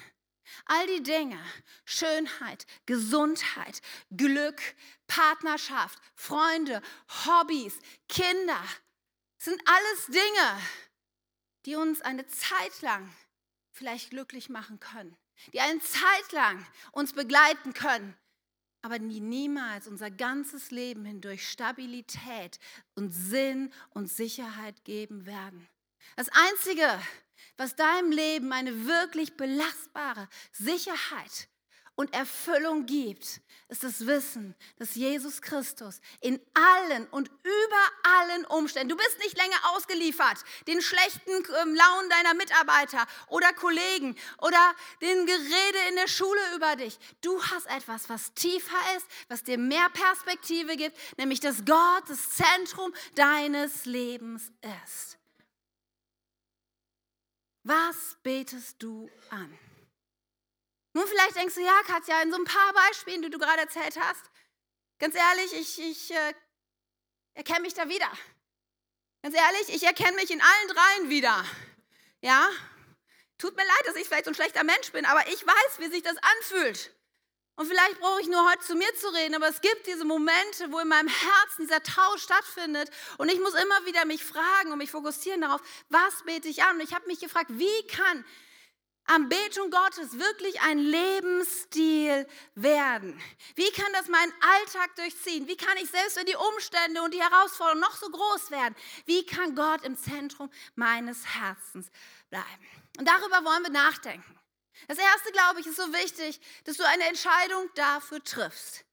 [0.66, 1.40] all die Dinge,
[1.86, 4.62] Schönheit, Gesundheit, Glück,
[5.08, 6.82] Partnerschaft, Freunde,
[7.26, 8.62] Hobbys, Kinder,
[9.38, 10.62] sind alles Dinge,
[11.66, 13.14] die uns eine Zeit lang
[13.72, 15.16] vielleicht glücklich machen können,
[15.54, 18.18] die eine Zeit lang uns begleiten können,
[18.86, 22.60] aber die niemals unser ganzes Leben hindurch Stabilität
[22.94, 25.68] und Sinn und Sicherheit geben werden.
[26.16, 26.88] Das Einzige,
[27.58, 31.50] was deinem Leben eine wirklich belastbare Sicherheit
[31.96, 38.90] und Erfüllung gibt, ist das Wissen, dass Jesus Christus in allen und über allen Umständen,
[38.90, 45.26] du bist nicht länger ausgeliefert den schlechten ähm, Launen deiner Mitarbeiter oder Kollegen oder den
[45.26, 47.00] Gerede in der Schule über dich.
[47.22, 52.32] Du hast etwas, was tiefer ist, was dir mehr Perspektive gibt, nämlich dass Gott das
[52.32, 54.52] Zentrum deines Lebens
[54.84, 55.18] ist.
[57.64, 59.58] Was betest du an?
[60.96, 64.00] Nun, vielleicht denkst du, ja, Katja, in so ein paar Beispielen, die du gerade erzählt
[64.00, 64.32] hast,
[64.98, 66.34] ganz ehrlich, ich, ich äh,
[67.34, 68.10] erkenne mich da wieder.
[69.22, 71.44] Ganz ehrlich, ich erkenne mich in allen dreien wieder.
[72.22, 72.50] Ja?
[73.38, 75.90] Tut mir leid, dass ich vielleicht so ein schlechter Mensch bin, aber ich weiß, wie
[75.90, 76.96] sich das anfühlt.
[77.58, 80.72] Und vielleicht brauche ich nur heute zu mir zu reden, aber es gibt diese Momente,
[80.72, 84.78] wo in meinem Herzen dieser Tausch stattfindet und ich muss immer wieder mich fragen und
[84.78, 86.78] mich fokussieren darauf, was bete ich an?
[86.78, 88.24] Und ich habe mich gefragt, wie kann
[89.08, 93.22] Anbetung Gottes wirklich ein Lebensstil werden?
[93.56, 95.48] Wie kann das meinen Alltag durchziehen?
[95.48, 99.26] Wie kann ich selbst, wenn die Umstände und die Herausforderungen noch so groß werden, wie
[99.26, 101.90] kann Gott im Zentrum meines Herzens
[102.30, 102.68] bleiben?
[102.98, 104.40] Und darüber wollen wir nachdenken.
[104.88, 108.86] Das Erste, glaube ich, ist so wichtig, dass du eine Entscheidung dafür triffst.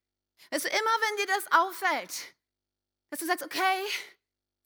[0.51, 2.35] Dass du immer, wenn dir das auffällt,
[3.11, 3.85] dass du sagst, okay,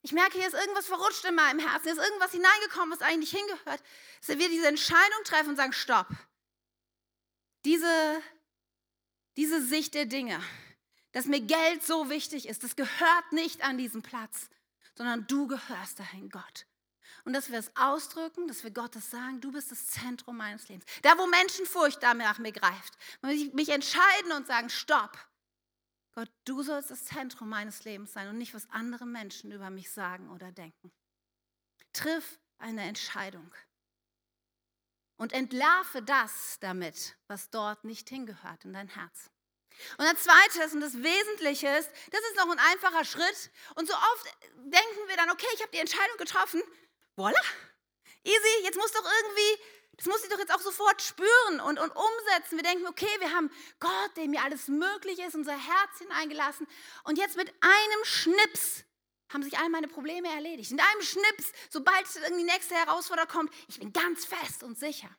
[0.01, 3.31] ich merke, hier ist irgendwas verrutscht in meinem Herzen, hier ist irgendwas hineingekommen, was eigentlich
[3.31, 3.83] hingehört,
[4.25, 6.07] dass wir diese Entscheidung treffen und sagen, stopp.
[7.65, 8.21] Diese,
[9.35, 10.41] diese Sicht der Dinge,
[11.11, 14.49] dass mir Geld so wichtig ist, das gehört nicht an diesen Platz,
[14.95, 16.65] sondern du gehörst dahin, Gott.
[17.25, 20.85] Und dass wir es ausdrücken, dass wir Gottes sagen, du bist das Zentrum meines Lebens.
[21.01, 25.17] Da, wo Menschenfurcht nach mir greift, mich entscheiden und sagen, stopp.
[26.17, 29.91] Gott, du sollst das Zentrum meines Lebens sein und nicht, was andere Menschen über mich
[29.91, 30.91] sagen oder denken.
[31.93, 33.53] Triff eine Entscheidung
[35.17, 39.29] und entlarve das damit, was dort nicht hingehört in dein Herz.
[39.99, 43.51] Und das Zweite und das Wesentliche ist, das ist noch ein einfacher Schritt.
[43.75, 44.25] Und so oft
[44.55, 46.63] denken wir dann, okay, ich habe die Entscheidung getroffen,
[47.15, 47.39] voila,
[48.23, 49.63] easy, jetzt muss doch irgendwie
[49.97, 52.55] das muss ich doch jetzt auch sofort spüren und, und umsetzen.
[52.55, 56.67] Wir denken, okay, wir haben Gott, dem mir alles möglich ist, unser Herz hineingelassen.
[57.03, 58.83] Und jetzt mit einem Schnips
[59.29, 60.71] haben sich all meine Probleme erledigt.
[60.71, 65.09] In einem Schnips, sobald die nächste Herausforderung kommt, ich bin ganz fest und sicher.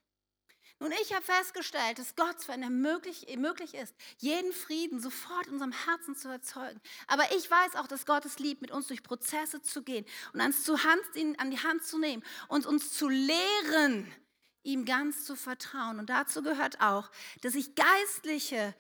[0.81, 5.55] Nun, ich habe festgestellt, dass Gott, wenn er möglich, möglich ist, jeden Frieden sofort in
[5.55, 6.81] unserem Herzen zu erzeugen.
[7.09, 10.41] Aber ich weiß auch, dass Gott es liebt, mit uns durch Prozesse zu gehen und
[10.41, 14.15] ans zu Hand, ihn an die Hand zu nehmen und uns zu lehren,
[14.69, 15.99] ihm ganz zu vertrauen.
[15.99, 18.75] Und dazu gehört auch, dass ich geistliche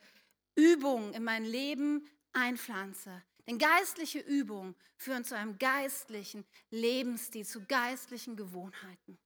[0.55, 3.22] Übungen in mein Leben einpflanze.
[3.46, 9.18] Denn geistliche Übungen führen zu einem geistlichen Lebensstil, zu geistlichen Gewohnheiten.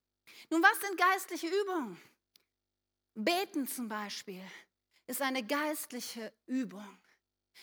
[0.51, 2.01] Nun, was sind geistliche Übungen?
[3.15, 4.43] Beten zum Beispiel
[5.07, 6.87] ist eine geistliche Übung.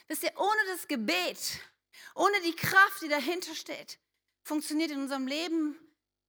[0.07, 1.61] Wisst ihr, ohne das Gebet,
[2.13, 3.97] ohne die Kraft, die dahinter steht,
[4.43, 5.75] funktioniert in unserem Leben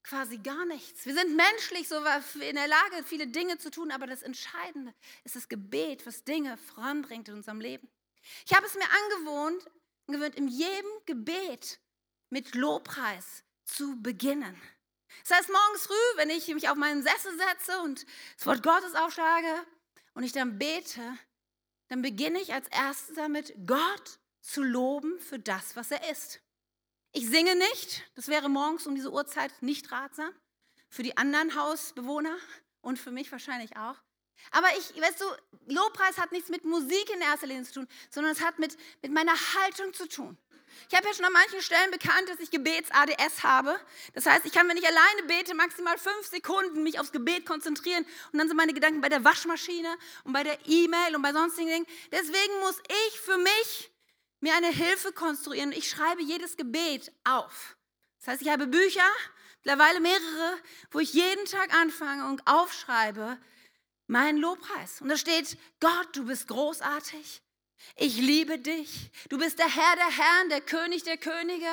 [0.02, 1.06] quasi gar nichts.
[1.06, 5.36] Wir sind menschlich so in der Lage, viele Dinge zu tun, aber das Entscheidende ist
[5.36, 7.88] das Gebet, was Dinge voranbringt in unserem Leben.
[8.46, 9.64] Ich habe es mir angewohnt,
[10.06, 11.80] gewöhnt, in jedem Gebet
[12.30, 14.60] mit Lobpreis zu beginnen.
[15.22, 18.94] Das heißt, morgens früh, wenn ich mich auf meinen Sessel setze und das Wort Gottes
[18.94, 19.66] aufschlage
[20.14, 21.18] und ich dann bete,
[21.88, 26.40] dann beginne ich als erstes damit, Gott zu loben für das, was er ist.
[27.12, 30.32] Ich singe nicht, das wäre morgens um diese Uhrzeit nicht ratsam,
[30.88, 32.36] für die anderen Hausbewohner
[32.82, 33.96] und für mich wahrscheinlich auch.
[34.52, 35.24] Aber ich, weißt du,
[35.66, 39.12] Lobpreis hat nichts mit Musik in erster Linie zu tun, sondern es hat mit, mit
[39.12, 40.38] meiner Haltung zu tun.
[40.88, 43.78] Ich habe ja schon an manchen Stellen bekannt, dass ich Gebets-ADS habe.
[44.14, 48.06] Das heißt, ich kann, wenn ich alleine bete, maximal fünf Sekunden mich aufs Gebet konzentrieren
[48.32, 51.68] und dann sind meine Gedanken bei der Waschmaschine und bei der E-Mail und bei sonstigen
[51.68, 51.86] Dingen.
[52.12, 53.90] Deswegen muss ich für mich
[54.40, 55.72] mir eine Hilfe konstruieren.
[55.72, 57.76] Ich schreibe jedes Gebet auf.
[58.18, 59.08] Das heißt, ich habe Bücher,
[59.62, 60.58] mittlerweile mehrere,
[60.90, 63.38] wo ich jeden Tag anfange und aufschreibe
[64.06, 65.00] meinen Lobpreis.
[65.00, 67.42] Und da steht, Gott, du bist großartig.
[67.96, 69.10] Ich liebe dich.
[69.28, 71.70] Du bist der Herr der Herren, der König der Könige.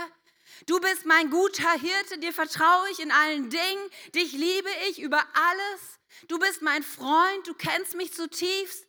[0.66, 3.90] Du bist mein guter Hirte, dir vertraue ich in allen Dingen.
[4.16, 6.00] Dich liebe ich über alles.
[6.28, 8.87] Du bist mein Freund, du kennst mich zutiefst.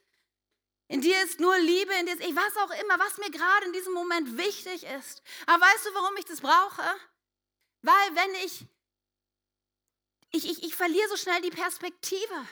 [0.89, 3.67] In dir ist nur Liebe, in dir ist ich was auch immer, was mir gerade
[3.67, 5.23] in diesem Moment wichtig ist.
[5.47, 6.83] Aber weißt du, warum ich das brauche?
[7.83, 8.65] Weil wenn ich,
[10.31, 12.49] ich, ich, ich verliere so schnell die Perspektive.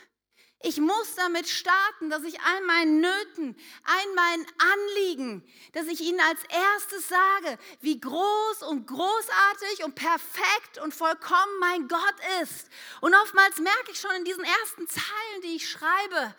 [0.60, 6.20] Ich muss damit starten, dass ich all meinen Nöten, all meinen Anliegen, dass ich ihnen
[6.20, 12.68] als erstes sage, wie groß und großartig und perfekt und vollkommen mein Gott ist.
[13.00, 16.34] Und oftmals merke ich schon in diesen ersten Zeilen, die ich schreibe,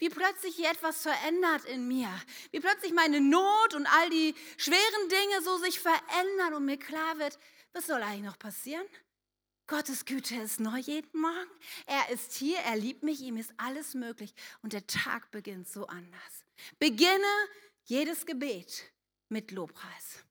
[0.00, 2.10] wie plötzlich hier etwas verändert in mir,
[2.50, 7.18] wie plötzlich meine Not und all die schweren Dinge so sich verändern und mir klar
[7.18, 7.38] wird,
[7.72, 8.86] was soll eigentlich noch passieren?
[9.68, 11.50] Gottes Güte ist neu jeden Morgen.
[11.86, 15.86] Er ist hier, er liebt mich, ihm ist alles möglich und der Tag beginnt so
[15.86, 16.44] anders.
[16.80, 17.48] Beginne
[17.84, 18.90] jedes Gebet
[19.28, 20.24] mit Lobpreis.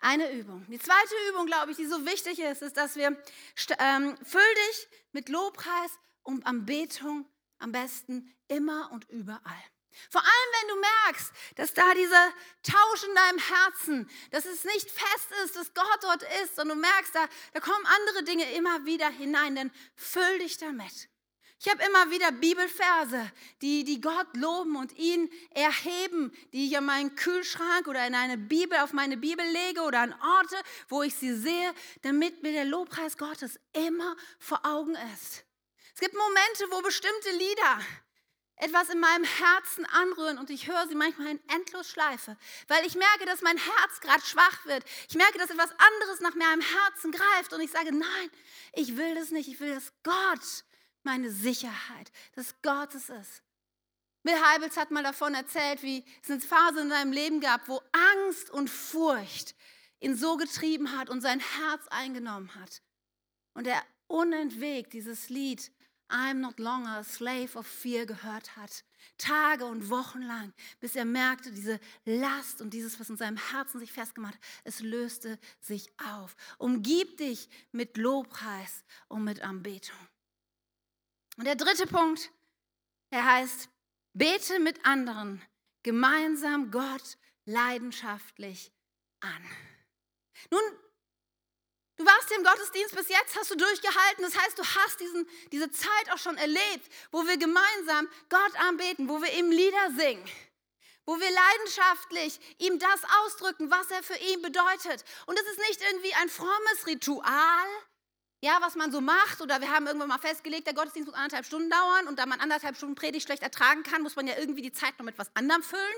[0.00, 0.66] Eine Übung.
[0.68, 3.16] Die zweite Übung, glaube ich, die so wichtig ist, ist, dass wir
[3.78, 7.24] ähm, füll dich mit Lobpreis und Anbetung
[7.64, 9.64] am besten immer und überall.
[10.10, 14.90] Vor allem, wenn du merkst, dass da dieser Tausch in deinem Herzen, dass es nicht
[14.90, 18.84] fest ist, dass Gott dort ist, und du merkst, da, da kommen andere Dinge immer
[18.84, 21.08] wieder hinein, dann füll dich damit.
[21.60, 23.30] Ich habe immer wieder Bibelverse,
[23.62, 28.36] die, die Gott loben und ihn erheben, die ich an meinen Kühlschrank oder in eine
[28.36, 30.56] Bibel, auf meine Bibel lege oder an Orte,
[30.88, 31.72] wo ich sie sehe,
[32.02, 35.44] damit mir der Lobpreis Gottes immer vor Augen ist.
[35.94, 37.80] Es gibt Momente, wo bestimmte Lieder
[38.56, 43.26] etwas in meinem Herzen anrühren und ich höre sie manchmal in Endlosschleife, weil ich merke,
[43.26, 44.84] dass mein Herz gerade schwach wird.
[45.08, 48.30] Ich merke, dass etwas anderes nach meinem Herzen greift und ich sage, nein,
[48.72, 49.48] ich will das nicht.
[49.48, 50.64] Ich will, dass Gott
[51.04, 53.42] meine Sicherheit, dass Gott es ist.
[54.24, 57.80] Bill Heibels hat mal davon erzählt, wie es eine Phase in seinem Leben gab, wo
[57.92, 59.54] Angst und Furcht
[60.00, 62.82] ihn so getrieben hat und sein Herz eingenommen hat.
[63.52, 65.70] Und er unentwegt dieses Lied
[66.14, 68.84] I'm not longer a slave of fear gehört hat.
[69.18, 73.80] Tage und Wochen lang, bis er merkte, diese Last und dieses, was in seinem Herzen
[73.80, 76.36] sich festgemacht hat, es löste sich auf.
[76.58, 79.98] Umgib dich mit Lobpreis und mit Anbetung.
[81.36, 82.30] Und der dritte Punkt,
[83.10, 83.68] er heißt,
[84.12, 85.42] bete mit anderen
[85.82, 88.72] gemeinsam Gott leidenschaftlich
[89.18, 89.42] an.
[90.52, 90.62] Nun,
[91.96, 94.24] Du warst hier im Gottesdienst bis jetzt, hast du durchgehalten.
[94.24, 99.08] Das heißt, du hast diesen, diese Zeit auch schon erlebt, wo wir gemeinsam Gott anbeten,
[99.08, 100.24] wo wir ihm Lieder singen,
[101.06, 105.04] wo wir leidenschaftlich ihm das ausdrücken, was er für ihn bedeutet.
[105.26, 107.66] Und es ist nicht irgendwie ein frommes Ritual,
[108.40, 109.40] ja, was man so macht.
[109.40, 112.08] Oder wir haben irgendwann mal festgelegt, der Gottesdienst muss anderthalb Stunden dauern.
[112.08, 114.98] Und da man anderthalb Stunden Predigt schlecht ertragen kann, muss man ja irgendwie die Zeit
[114.98, 115.96] noch mit was anderem füllen.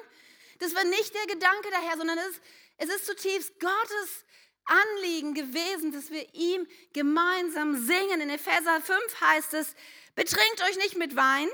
[0.58, 2.40] Das war nicht der Gedanke daher, sondern es,
[2.76, 4.24] es ist zutiefst Gottes
[4.66, 8.20] Anliegen gewesen, dass wir ihm gemeinsam singen.
[8.20, 9.74] In Epheser 5 heißt es,
[10.14, 11.48] betrinkt euch nicht mit Wein,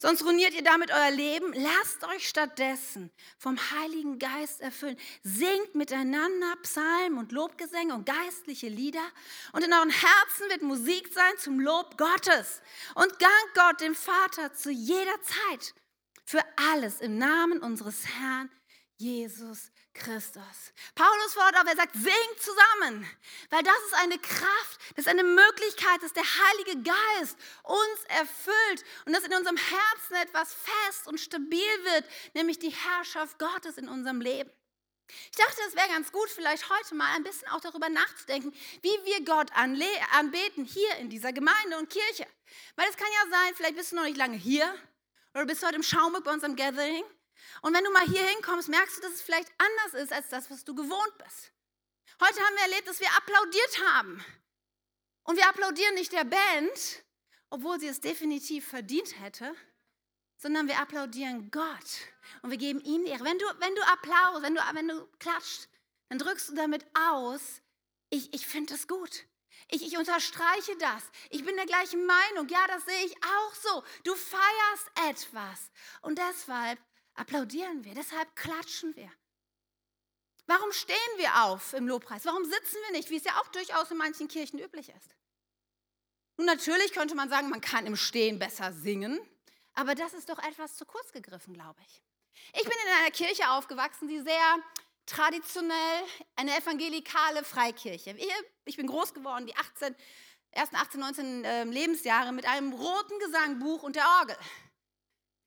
[0.00, 1.52] Sonst ruiniert ihr damit euer Leben.
[1.54, 4.96] Lasst euch stattdessen vom Heiligen Geist erfüllen.
[5.24, 9.02] Singt miteinander Psalmen und Lobgesänge und geistliche Lieder.
[9.52, 12.62] Und in euren Herzen wird Musik sein zum Lob Gottes.
[12.94, 15.74] Und dank Gott, dem Vater, zu jeder Zeit
[16.24, 18.50] für alles im Namen unseres Herrn
[18.98, 20.72] Jesus Christus.
[20.94, 23.08] Paulus fordert auf, er sagt, singt zusammen,
[23.50, 28.84] weil das ist eine Kraft, das ist eine Möglichkeit, dass der Heilige Geist uns erfüllt
[29.04, 33.88] und dass in unserem Herzen etwas fest und stabil wird, nämlich die Herrschaft Gottes in
[33.88, 34.50] unserem Leben.
[35.30, 39.04] Ich dachte, es wäre ganz gut, vielleicht heute mal ein bisschen auch darüber nachzudenken, wie
[39.04, 42.26] wir Gott anbeten hier in dieser Gemeinde und Kirche.
[42.76, 44.72] Weil es kann ja sein, vielleicht bist du noch nicht lange hier
[45.34, 47.04] oder bist du heute im Schaumburg bei unserem Gathering
[47.62, 50.50] und wenn du mal hier hinkommst, merkst du, dass es vielleicht anders ist als das,
[50.50, 51.52] was du gewohnt bist.
[52.20, 54.24] Heute haben wir erlebt, dass wir applaudiert haben.
[55.24, 57.04] Und wir applaudieren nicht der Band,
[57.50, 59.54] obwohl sie es definitiv verdient hätte,
[60.36, 62.00] sondern wir applaudieren Gott.
[62.42, 63.24] Und wir geben ihm Ehre.
[63.24, 65.68] Wenn du, wenn du Applaus, wenn du, wenn du klatscht,
[66.08, 67.60] dann drückst du damit aus,
[68.10, 69.26] ich, ich finde das gut.
[69.70, 71.02] Ich, ich unterstreiche das.
[71.30, 72.48] Ich bin der gleichen Meinung.
[72.48, 73.84] Ja, das sehe ich auch so.
[74.04, 75.70] Du feierst etwas.
[76.00, 76.78] Und deshalb
[77.18, 79.10] applaudieren wir, deshalb klatschen wir.
[80.46, 82.24] Warum stehen wir auf im Lobpreis?
[82.24, 85.14] Warum sitzen wir nicht, wie es ja auch durchaus in manchen Kirchen üblich ist?
[86.38, 89.20] Nun, natürlich könnte man sagen, man kann im Stehen besser singen,
[89.74, 92.02] aber das ist doch etwas zu kurz gegriffen, glaube ich.
[92.54, 94.56] Ich bin in einer Kirche aufgewachsen, die sehr
[95.04, 96.04] traditionell
[96.36, 98.16] eine evangelikale Freikirche.
[98.64, 99.94] Ich bin groß geworden, die 18,
[100.52, 104.36] ersten 18, 19 Lebensjahre mit einem roten Gesangbuch und der Orgel.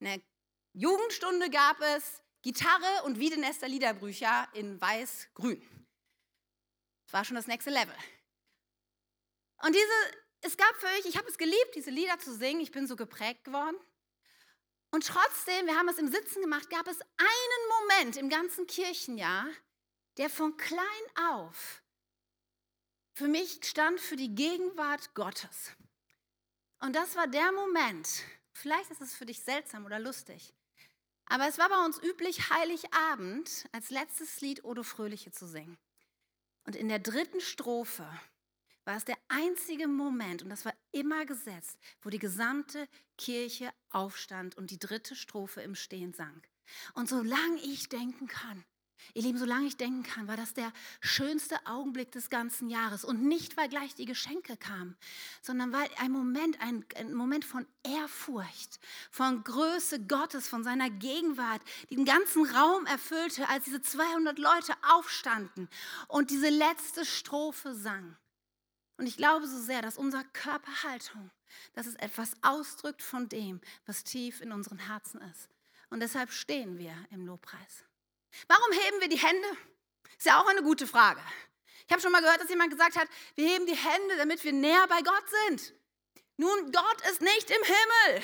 [0.01, 0.21] Eine
[0.73, 5.61] Jugendstunde gab es Gitarre und Wiedenester Liederbrücher in weiß-grün.
[7.05, 7.95] Das war schon das nächste Level.
[9.63, 12.61] Und diese, es gab für mich, ich habe es geliebt, diese Lieder zu singen.
[12.61, 13.77] Ich bin so geprägt geworden.
[14.91, 19.47] Und trotzdem, wir haben es im Sitzen gemacht, gab es einen Moment im ganzen Kirchenjahr,
[20.17, 20.83] der von klein
[21.29, 21.81] auf
[23.13, 25.71] für mich stand für die Gegenwart Gottes.
[26.79, 28.07] Und das war der Moment,
[28.53, 30.53] vielleicht ist es für dich seltsam oder lustig,
[31.31, 35.77] aber es war bei uns üblich, Heiligabend als letztes Lied Odo Fröhliche zu singen.
[36.65, 38.05] Und in der dritten Strophe
[38.83, 42.85] war es der einzige Moment, und das war immer gesetzt, wo die gesamte
[43.17, 46.43] Kirche aufstand und die dritte Strophe im Stehen sang.
[46.95, 48.65] Und solange ich denken kann,
[49.13, 53.03] Ihr Lieben, solange ich denken kann, war das der schönste Augenblick des ganzen Jahres.
[53.03, 54.95] Und nicht, weil gleich die Geschenke kamen,
[55.41, 61.61] sondern weil ein Moment, ein, ein, Moment von Ehrfurcht, von Größe Gottes, von seiner Gegenwart,
[61.89, 65.67] den ganzen Raum erfüllte, als diese 200 Leute aufstanden
[66.07, 68.15] und diese letzte Strophe sang.
[68.97, 71.31] Und ich glaube so sehr, dass unsere Körperhaltung,
[71.73, 75.49] dass es etwas ausdrückt von dem, was tief in unseren Herzen ist.
[75.89, 77.83] Und deshalb stehen wir im Lobpreis.
[78.47, 79.47] Warum heben wir die Hände?
[80.17, 81.21] Ist ja auch eine gute Frage.
[81.85, 84.53] Ich habe schon mal gehört, dass jemand gesagt hat, wir heben die Hände, damit wir
[84.53, 85.73] näher bei Gott sind.
[86.37, 88.23] Nun, Gott ist nicht im Himmel.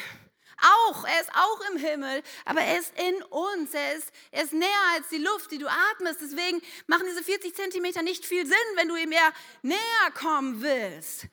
[0.59, 3.73] Auch, er ist auch im Himmel, aber er ist in uns.
[3.73, 6.21] Er ist, er ist näher als die Luft, die du atmest.
[6.21, 11.27] Deswegen machen diese 40 Zentimeter nicht viel Sinn, wenn du ihm eher näher kommen willst.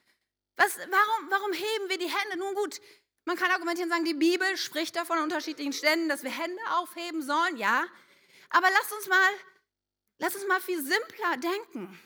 [0.56, 2.36] Was, warum, warum heben wir die Hände?
[2.36, 2.80] Nun gut,
[3.24, 6.60] man kann argumentieren und sagen, die Bibel spricht davon an unterschiedlichen Stellen, dass wir Hände
[6.76, 7.56] aufheben sollen.
[7.56, 7.86] Ja,
[8.54, 9.32] aber lass uns mal,
[10.18, 12.00] lass uns mal viel simpler denken.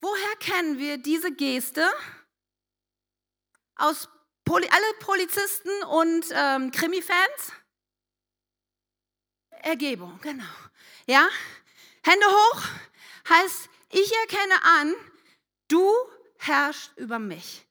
[0.00, 1.86] Woher kennen wir diese Geste?
[3.76, 4.08] Aus
[4.46, 7.52] Poli alle Polizisten und ähm, Krimi-Fans?
[9.50, 10.54] Ergebung, genau.
[11.06, 11.28] Ja?
[12.02, 12.62] Hände hoch
[13.28, 14.94] heißt, ich erkenne an,
[15.68, 15.92] du
[16.38, 17.66] herrschst über mich.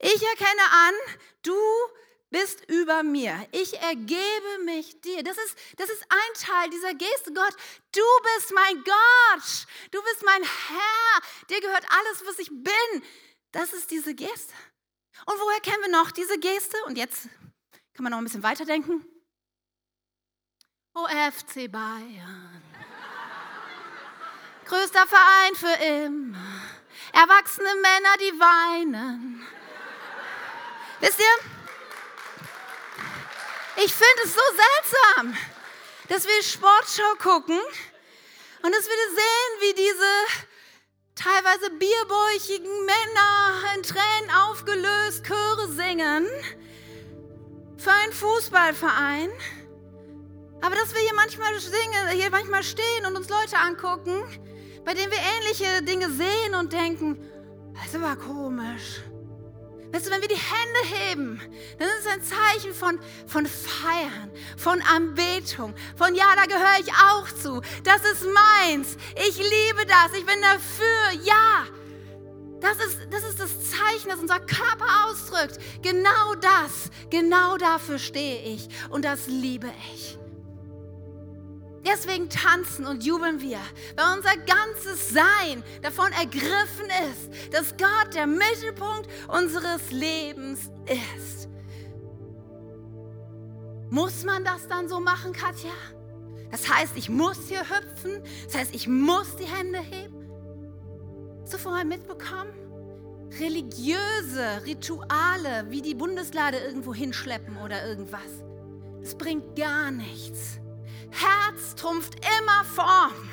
[0.00, 0.94] Ich erkenne an,
[1.42, 1.56] du
[2.30, 3.46] bist über mir.
[3.52, 5.22] Ich ergebe mich dir.
[5.22, 7.32] Das ist, das ist ein Teil dieser Geste.
[7.32, 7.54] Gott,
[7.92, 8.02] du
[8.36, 9.66] bist mein Gott.
[9.90, 11.22] Du bist mein Herr.
[11.48, 13.02] Dir gehört alles, was ich bin.
[13.52, 14.52] Das ist diese Geste.
[15.26, 16.76] Und woher kennen wir noch diese Geste?
[16.86, 17.28] Und jetzt
[17.94, 19.04] kann man noch ein bisschen weiterdenken.
[20.94, 22.62] OFC Bayern.
[24.66, 26.60] Größter Verein für immer.
[27.12, 29.46] Erwachsene Männer, die weinen.
[31.00, 31.57] Wisst ihr?
[33.84, 35.36] Ich finde es so seltsam,
[36.08, 37.58] dass wir Sportschau gucken
[38.62, 40.48] und dass wir sehen, wie diese
[41.14, 46.26] teilweise bierbäuchigen Männer in Tränen aufgelöst Chöre singen
[47.76, 49.30] für einen Fußballverein.
[50.60, 54.24] Aber dass wir hier manchmal singen, hier manchmal stehen und uns Leute angucken
[54.88, 57.18] bei dem wir ähnliche Dinge sehen und denken,
[57.74, 59.02] das ist aber komisch.
[59.92, 61.40] Weißt du, wenn wir die Hände heben,
[61.78, 66.92] dann ist es ein Zeichen von, von Feiern, von Anbetung, von ja, da gehöre ich
[66.92, 67.62] auch zu.
[67.84, 68.96] Das ist meins.
[69.28, 70.18] Ich liebe das.
[70.18, 71.24] Ich bin dafür.
[71.24, 71.66] Ja.
[72.60, 75.58] Das ist, das ist das Zeichen, das unser Körper ausdrückt.
[75.80, 80.18] Genau das, genau dafür stehe ich und das liebe ich.
[81.90, 83.60] Deswegen tanzen und jubeln wir,
[83.96, 91.48] weil unser ganzes Sein davon ergriffen ist, dass Gott der Mittelpunkt unseres Lebens ist.
[93.90, 95.70] Muss man das dann so machen, Katja?
[96.50, 98.22] Das heißt, ich muss hier hüpfen?
[98.44, 100.28] Das heißt, ich muss die Hände heben?
[101.42, 102.52] Hast du vorher mitbekommen?
[103.40, 108.44] Religiöse Rituale wie die Bundeslade irgendwo hinschleppen oder irgendwas.
[109.00, 110.60] Das bringt gar nichts.
[111.10, 113.28] Herz trumpft immer Form.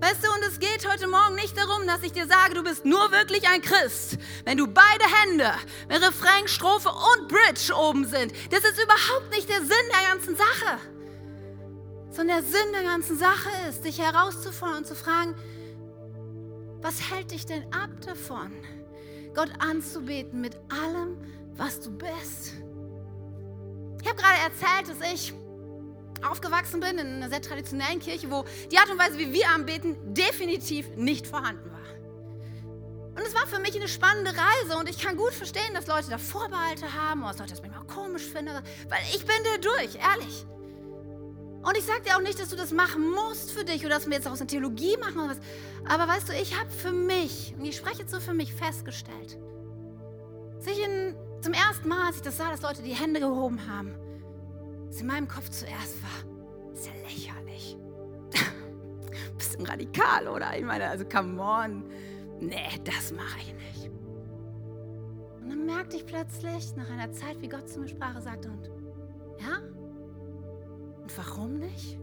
[0.00, 2.86] Weißt du, und es geht heute Morgen nicht darum, dass ich dir sage, du bist
[2.86, 5.52] nur wirklich ein Christ, wenn du beide Hände,
[5.88, 8.32] wenn Refrain, Strophe und Bridge oben sind.
[8.50, 10.78] Das ist überhaupt nicht der Sinn der ganzen Sache.
[12.10, 15.34] Sondern der Sinn der ganzen Sache ist, dich herauszufordern und zu fragen,
[16.80, 18.52] was hält dich denn ab davon,
[19.34, 21.18] Gott anzubeten mit allem,
[21.56, 22.54] was du bist?
[24.00, 25.34] Ich habe gerade erzählt, dass ich
[26.22, 29.96] aufgewachsen bin in einer sehr traditionellen Kirche, wo die Art und Weise, wie wir anbeten,
[30.14, 31.80] definitiv nicht vorhanden war.
[33.10, 36.10] Und es war für mich eine spannende Reise und ich kann gut verstehen, dass Leute
[36.10, 38.54] da Vorbehalte haben oder dass Leute das manchmal komisch finden,
[38.88, 40.46] weil ich bin da durch, ehrlich.
[41.62, 44.06] Und ich sage dir auch nicht, dass du das machen musst für dich oder dass
[44.06, 45.40] wir jetzt aus einer Theologie machen oder was.
[45.86, 49.38] Aber weißt du, ich habe für mich, und ich spreche jetzt so für mich, festgestellt,
[50.56, 53.60] dass ich in, zum ersten Mal, als ich das sah, dass Leute die Hände gehoben
[53.68, 53.94] haben,
[54.90, 57.76] was in meinem Kopf zuerst war, ist ja lächerlich.
[59.38, 60.56] Bisschen radikal, oder?
[60.56, 61.84] Ich meine, also come on.
[62.40, 63.90] Nee, das mache ich nicht.
[65.40, 68.50] Und dann merkte ich plötzlich nach einer Zeit, wie Gott zu mir sprach und sagte,
[68.50, 68.68] und
[69.38, 69.58] ja?
[71.02, 71.98] Und warum nicht?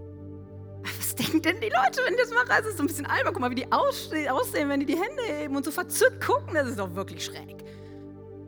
[0.97, 2.61] Was denken denn die Leute, wenn ich das mache?
[2.61, 3.33] Es ist so ein bisschen albern.
[3.33, 6.53] Guck mal, wie die aussehen, wenn die die Hände heben und so verzückt gucken.
[6.53, 7.57] Das ist doch wirklich schräg.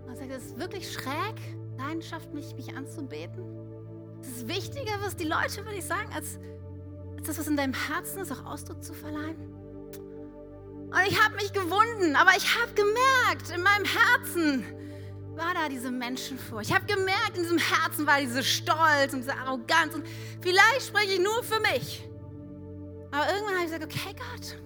[0.07, 1.35] Er sagt, es ist wirklich schräg,
[1.77, 3.58] Leidenschaft, mich, mich anzubeten.
[4.21, 6.39] Es ist wichtiger, was die Leute, würde ich sagen, als,
[7.17, 9.59] als das, was in deinem Herzen ist, auch Ausdruck zu verleihen.
[10.91, 14.65] Und ich habe mich gewunden, aber ich habe gemerkt, in meinem Herzen
[15.35, 16.69] war da diese Menschenfurcht.
[16.69, 19.93] Ich habe gemerkt, in diesem Herzen war diese Stolz und diese Arroganz.
[19.93, 20.05] Und
[20.41, 22.07] vielleicht spreche ich nur für mich.
[23.11, 24.57] Aber irgendwann habe ich gesagt, okay Gott,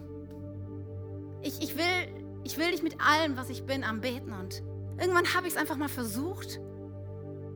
[1.41, 4.34] ich, ich, will, ich will dich mit allem, was ich bin, anbeten.
[4.34, 4.64] Und
[4.99, 6.60] irgendwann habe ich es einfach mal versucht.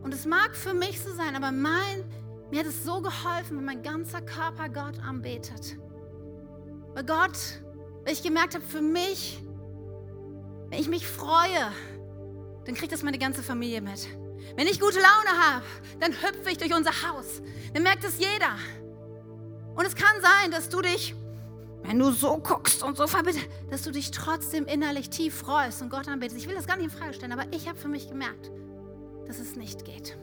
[0.07, 2.05] Und es mag für mich so sein, aber mein,
[2.49, 5.75] mir hat es so geholfen, wenn mein ganzer Körper Gott anbetet.
[6.93, 7.37] Weil Gott,
[8.05, 9.43] weil ich gemerkt habe, für mich,
[10.69, 11.73] wenn ich mich freue,
[12.63, 14.07] dann kriegt das meine ganze Familie mit.
[14.55, 15.65] Wenn ich gute Laune habe,
[15.99, 17.41] dann hüpfe ich durch unser Haus.
[17.73, 18.55] Dann merkt es jeder.
[19.75, 21.15] Und es kann sein, dass du dich,
[21.83, 25.89] wenn du so guckst und so verbittest, dass du dich trotzdem innerlich tief freust und
[25.89, 26.39] Gott anbetest.
[26.39, 28.51] Ich will das gar nicht in Frage stellen, aber ich habe für mich gemerkt,
[29.27, 30.17] dass es nicht geht.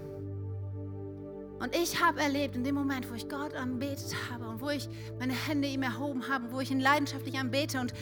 [1.60, 4.88] Und ich habe erlebt, in dem Moment, wo ich Gott anbetet habe und wo ich
[5.18, 7.94] meine Hände ihm erhoben habe, wo ich ihn leidenschaftlich anbete und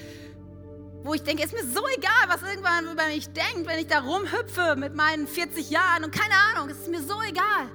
[1.04, 4.00] wo ich denke, ist mir so egal, was irgendwann über mich denkt, wenn ich da
[4.00, 7.70] rumhüpfe mit meinen 40 Jahren und keine Ahnung, es ist mir so egal.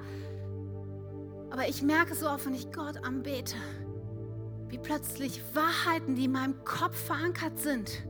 [1.50, 3.56] Aber ich merke so oft, wenn ich Gott anbete,
[4.68, 8.02] wie plötzlich Wahrheiten, die in meinem Kopf verankert sind,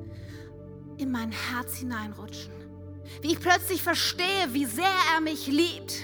[0.97, 2.58] in mein Herz hineinrutschen.
[3.23, 4.85] Wie ich plötzlich verstehe, wie sehr
[5.15, 5.95] er mich liebt.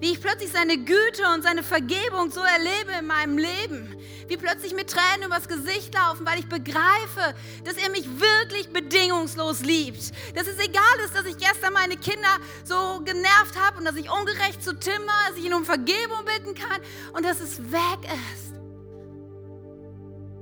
[0.00, 3.96] Wie ich plötzlich seine Güte und seine Vergebung so erlebe in meinem Leben.
[4.28, 7.34] Wie plötzlich mit Tränen übers Gesicht laufen, weil ich begreife,
[7.64, 10.12] dass er mich wirklich bedingungslos liebt.
[10.36, 12.28] Dass es egal ist, dass ich gestern meine Kinder
[12.64, 16.24] so genervt habe und dass ich ungerecht zu Tim war, dass ich ihn um Vergebung
[16.24, 16.80] bitten kann
[17.14, 18.54] und dass es weg ist.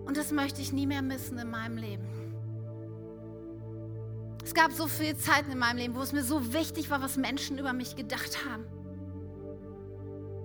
[0.05, 2.26] Und das möchte ich nie mehr missen in meinem Leben.
[4.47, 7.16] Es gab so viele Zeiten in meinem Leben, wo es mir so wichtig war, was
[7.16, 8.64] Menschen über mich gedacht haben.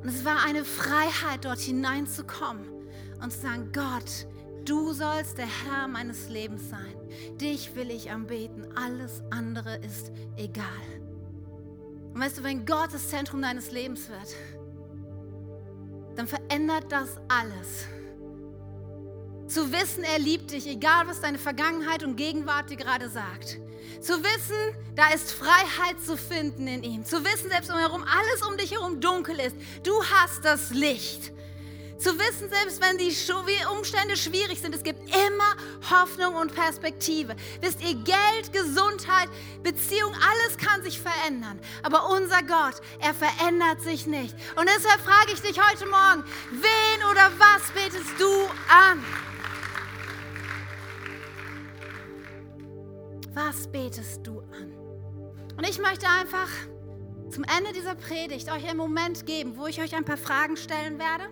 [0.02, 2.66] Und es war eine Freiheit, dort hineinzukommen
[3.22, 4.26] und zu sagen, Gott,
[4.66, 6.96] du sollst der Herr meines Lebens sein.
[7.40, 8.76] Dich will ich anbeten.
[8.76, 10.66] Alles andere ist egal.
[12.12, 14.36] Und weißt du, wenn Gott das Zentrum deines Lebens wird,
[16.16, 17.86] dann verändert das alles.
[19.52, 23.60] Zu wissen, er liebt dich, egal was deine Vergangenheit und Gegenwart dir gerade sagt.
[24.00, 24.56] Zu wissen,
[24.96, 27.04] da ist Freiheit zu finden in ihm.
[27.04, 31.34] Zu wissen, selbst umherum alles um dich herum dunkel ist, du hast das Licht.
[32.00, 33.14] Zu wissen, selbst wenn die
[33.78, 35.56] Umstände schwierig sind, es gibt immer
[35.90, 37.36] Hoffnung und Perspektive.
[37.60, 39.28] Wisst ihr, Geld, Gesundheit,
[39.64, 41.60] Beziehung, alles kann sich verändern.
[41.84, 44.34] Aber unser Gott, er verändert sich nicht.
[44.56, 49.04] Und deshalb frage ich dich heute Morgen, wen oder was betest du an?
[53.34, 54.74] Was betest du an?
[55.58, 56.50] Und ich möchte einfach
[57.30, 61.00] zum Ende dieser Predigt euch einen Moment geben, wo ich euch ein paar Fragen stellen
[61.00, 61.24] werde.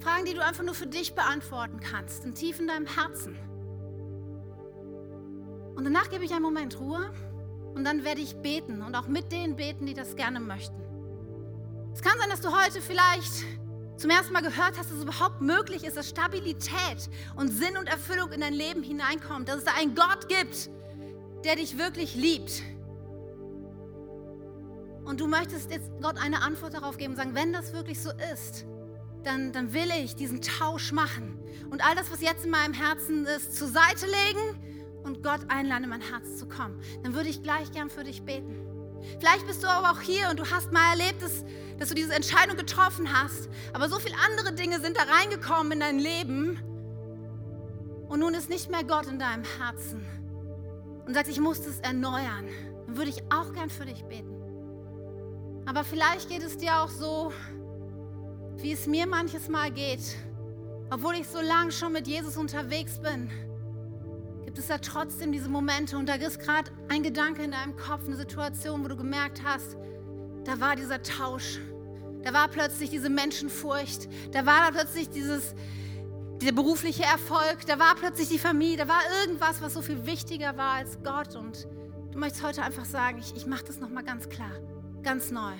[0.00, 3.36] Fragen, die du einfach nur für dich beantworten kannst, in tief in deinem Herzen.
[5.74, 7.12] Und danach gebe ich einen Moment Ruhe
[7.74, 10.82] und dann werde ich beten und auch mit denen beten, die das gerne möchten.
[11.92, 13.44] Es kann sein, dass du heute vielleicht
[13.96, 17.86] zum ersten Mal gehört hast, dass es überhaupt möglich ist, dass Stabilität und Sinn und
[17.86, 20.70] Erfüllung in dein Leben hineinkommt, dass es da einen Gott gibt,
[21.44, 22.62] der dich wirklich liebt.
[25.04, 28.10] Und du möchtest jetzt Gott eine Antwort darauf geben und sagen, wenn das wirklich so
[28.32, 28.66] ist,
[29.22, 31.38] dann, dann will ich diesen Tausch machen
[31.70, 35.84] und all das, was jetzt in meinem Herzen ist, zur Seite legen und Gott einladen,
[35.84, 36.80] in mein Herz zu kommen.
[37.02, 38.65] Dann würde ich gleich gern für dich beten.
[39.18, 41.44] Vielleicht bist du aber auch hier und du hast mal erlebt, dass,
[41.78, 45.80] dass du diese Entscheidung getroffen hast, aber so viele andere Dinge sind da reingekommen in
[45.80, 46.58] dein Leben
[48.08, 50.04] und nun ist nicht mehr Gott in deinem Herzen
[51.06, 52.48] und sagst, ich muss das erneuern.
[52.86, 54.34] Dann würde ich auch gern für dich beten.
[55.66, 57.32] Aber vielleicht geht es dir auch so,
[58.56, 60.16] wie es mir manches Mal geht.
[60.90, 63.30] Obwohl ich so lange schon mit Jesus unterwegs bin,
[64.56, 68.16] gibt da trotzdem diese Momente und da ist gerade ein Gedanke in deinem Kopf, eine
[68.16, 69.76] Situation, wo du gemerkt hast,
[70.44, 71.58] da war dieser Tausch,
[72.22, 75.54] da war plötzlich diese Menschenfurcht, da war da plötzlich dieses,
[76.40, 80.56] dieser berufliche Erfolg, da war plötzlich die Familie, da war irgendwas, was so viel wichtiger
[80.56, 81.66] war als Gott und
[82.12, 84.52] du möchtest heute einfach sagen, ich, ich mache das nochmal ganz klar,
[85.02, 85.52] ganz neu.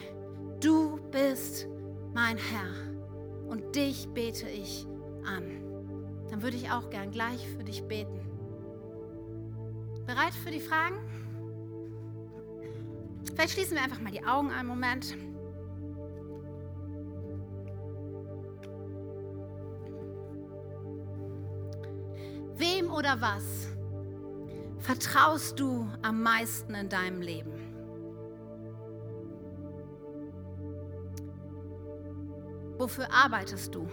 [0.61, 1.67] Du bist
[2.15, 2.97] mein Herr,
[3.47, 4.87] und dich bete ich
[5.25, 5.45] an.
[6.31, 8.26] Dann würde ich auch gern gleich für dich beten.
[10.07, 10.97] Bereit für die Fragen?
[13.25, 15.17] Vielleicht schließen wir einfach mal die Augen einen Moment.
[22.57, 23.67] Wem oder was
[24.79, 27.53] vertraust du am meisten in deinem Leben?
[32.79, 33.89] Wofür arbeitest du?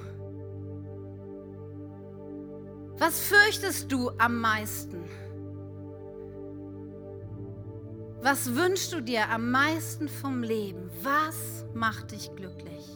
[2.98, 5.04] Was fürchtest du am meisten?
[8.24, 10.90] Was wünschst du dir am meisten vom Leben?
[11.02, 12.88] Was macht dich glücklich?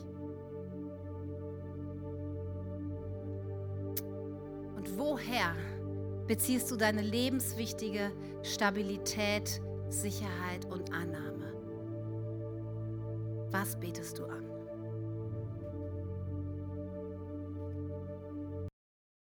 [4.78, 5.54] Und woher
[6.28, 11.52] beziehst du deine lebenswichtige Stabilität, Sicherheit und Annahme?
[13.52, 14.47] Was betest du an?